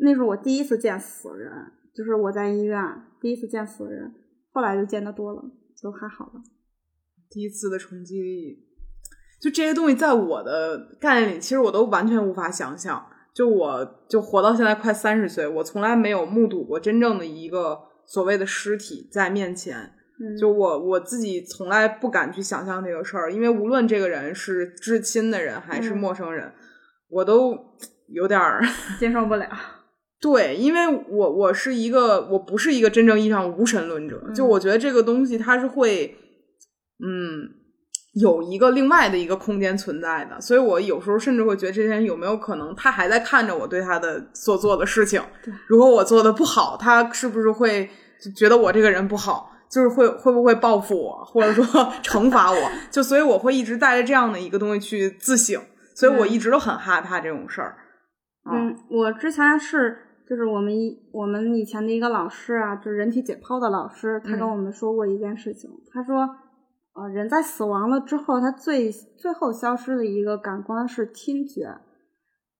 [0.02, 1.52] 那是我第一次见死人，
[1.94, 2.82] 就是我在医院
[3.20, 4.12] 第一次见死人，
[4.50, 5.44] 后来就见得多了，
[5.80, 6.42] 就还好了。
[7.30, 8.66] 第一次的冲击力，
[9.40, 13.06] 就这些东西，在我的概念里，其实我都完全无法想象。
[13.34, 19.92] 就我就活到现在快三十岁，我从来没有目睹过真正的一个所谓的尸体在面前。
[20.20, 26.52] 嗯，就我我自己从来不敢去想象这个事儿，因为无论这个人是至亲的人还是嗯陌生人，
[27.08, 27.58] 我都
[28.06, 28.62] 有点儿
[29.00, 29.48] 接受不了。
[30.20, 36.16] 对，因为我我是一个我不是一个真正意义上无神论者，就嗯我觉得这个东西它是会，
[37.04, 37.50] 嗯，
[38.14, 47.88] 有一个另外的一个空间存在的，所以我有时候甚至会觉得这些人有没有可能他还在看着我对他的所做的事情对，如果我做的不好，他是不是会
[48.20, 49.50] 就觉得我这个人不好？
[49.68, 51.64] 就是会会不会报复我，或者说
[52.04, 52.70] 惩罚我？
[52.92, 55.60] 就所以我会一直带着这样的一个东西去自省，
[55.96, 57.76] 所以我嗯一直都很害怕这种事儿。
[58.48, 59.98] 嗯，我之前是
[60.28, 66.28] 就是我们一我们以前的一个老师啊，就是人体解剖的老师，他跟嗯我们说过一件事情，他说，
[66.94, 71.76] 呃，人在死亡了之后，他最最后消失的一个感官是听觉，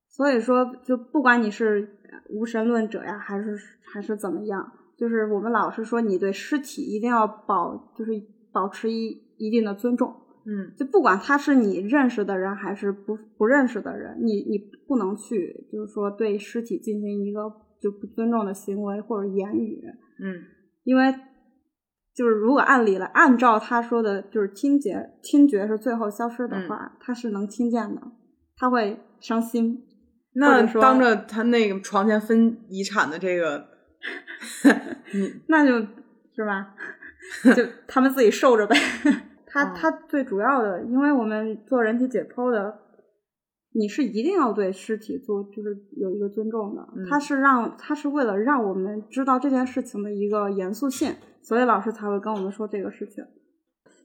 [0.08, 1.88] 所以说，就不管你是
[2.30, 3.56] 无神论者呀，还是
[3.92, 8.10] 还是怎么样，就是我们老是说，你对尸体一定要保，就是
[8.52, 10.12] 保持一一定的尊重。
[10.46, 10.74] 嗯。
[10.76, 14.58] 就不管他是你认识的人还是不不认识的人，你你
[14.88, 17.42] 不能去就是说对尸体进行一个
[17.80, 19.80] 就不尊重的行为或者言语，
[20.20, 20.42] 嗯。
[20.82, 21.14] 因为
[22.14, 28.00] 就是如果按理来按照他说的，就是听觉听觉是最后消失的话，他是能听见的，
[28.56, 29.84] 他会伤心。
[30.34, 33.66] 那当着他那个床前分遗产的这个，
[35.14, 36.74] 你那就是吧，
[37.54, 38.76] 就他们自己受着呗。
[39.46, 42.76] 他嗯他最主要的，因为我们做人体解剖的，
[43.76, 46.88] 你是一定要对尸体做就是有一个尊重的。
[46.96, 51.12] 嗯他是让他是为了让我们知道这件事情的一个严肃性，
[51.42, 53.24] 所以老师才会跟我们说这个事情。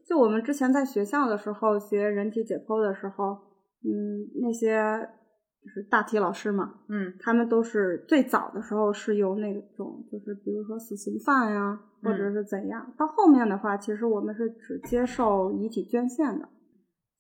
[0.08, 3.38] 就我们之前在学校的时候学人体解剖的时候，
[3.86, 5.08] 嗯，那些
[5.62, 12.92] 就是大体老师嘛，嗯他们都是最早的时候是由那种就是比如说死刑犯呀，或者是怎样。
[12.98, 16.50] 到后面的话，其实我们是只接受遗体捐献的，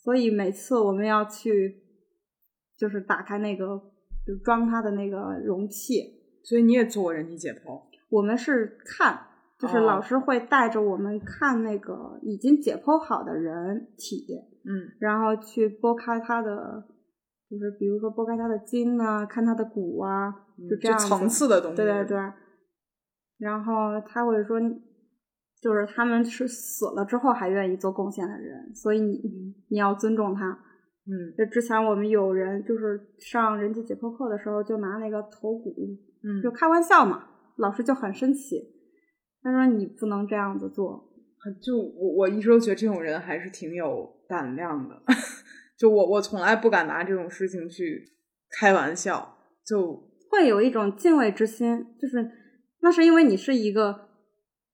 [0.03, 1.83] 所以每次我们要去
[2.79, 3.65] 就是打开那个
[4.25, 6.01] 就装它的那个容器，
[6.43, 7.83] 所以你也做过人体解剖？
[8.09, 9.19] 我们是看，
[9.59, 14.25] 就是哦老师会带着我们看那个已经解剖好的人体，
[14.63, 16.85] 嗯然后去剥开它的，
[17.49, 20.31] 就是比如说剥开它的筋啊，看它的骨啊，
[20.69, 21.77] 就这样层次的东西。
[21.77, 22.17] 对对对。
[23.37, 24.59] 然后他会说，
[25.61, 29.21] 就是他们是死了之后还愿意做贡献的人，所以你
[29.69, 30.57] 你要尊重他。
[31.09, 35.73] 嗯就之前我们有人就是上人体解剖课的时候，就拿那个头骨
[36.23, 38.61] 嗯，就开玩笑嘛，老师就很生气，
[39.41, 41.09] 他说你不能这样子做。
[41.63, 45.01] 就我我一直都觉得这种人还是挺有胆量的。
[45.79, 48.03] 就我我从来不敢拿这种事情去
[48.59, 49.37] 开玩笑。
[49.65, 52.29] 就会有一种敬畏之心，就是
[52.81, 54.09] 那是因为你是一个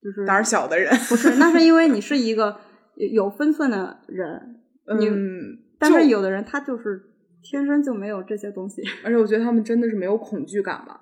[0.02, 2.58] 就是胆小的人，不是，那是因为你是一个
[2.96, 7.02] 有有分寸的人，嗯，但是有的人他就是
[7.42, 8.82] 天生就没有这些东西。
[9.04, 11.02] 而且我觉得他们真的是没有恐惧感吧。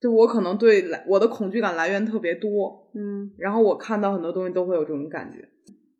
[0.00, 5.46] 就我可能对来我的恐惧感来源特别多，嗯，然后我看到很多东西都会有这种感觉。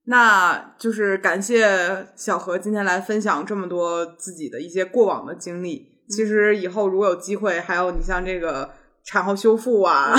[0.07, 5.87] 那就是感谢小何今天来分享这么多自己的一些过往的经历。
[6.09, 8.71] 其实以后如果有机会，还有你像这个
[9.05, 10.15] 产后修复啊、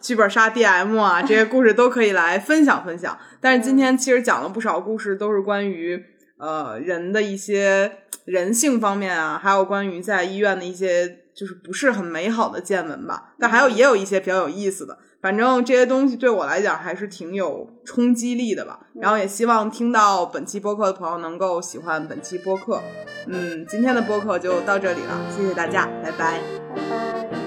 [0.00, 3.18] 剧本杀 DM 啊这些故事都可以来分享分享。
[3.40, 6.00] 但是今天其实讲了不少故事，都是关于
[6.38, 13.34] 呃人的一些人性方面啊，还有关于在医院的一些就是不是很美好的见闻吧。
[13.38, 14.98] 但还有也有一些比较有意思的。
[15.22, 18.78] 反正这些东西对我来讲还是挺有冲击力的吧。
[18.94, 22.80] 然后也希望听到本期播客的朋友能够喜欢本期播客。
[23.26, 26.40] 嗯，今天的播客就到这里了，谢谢大家，拜拜。
[26.74, 27.45] 拜拜。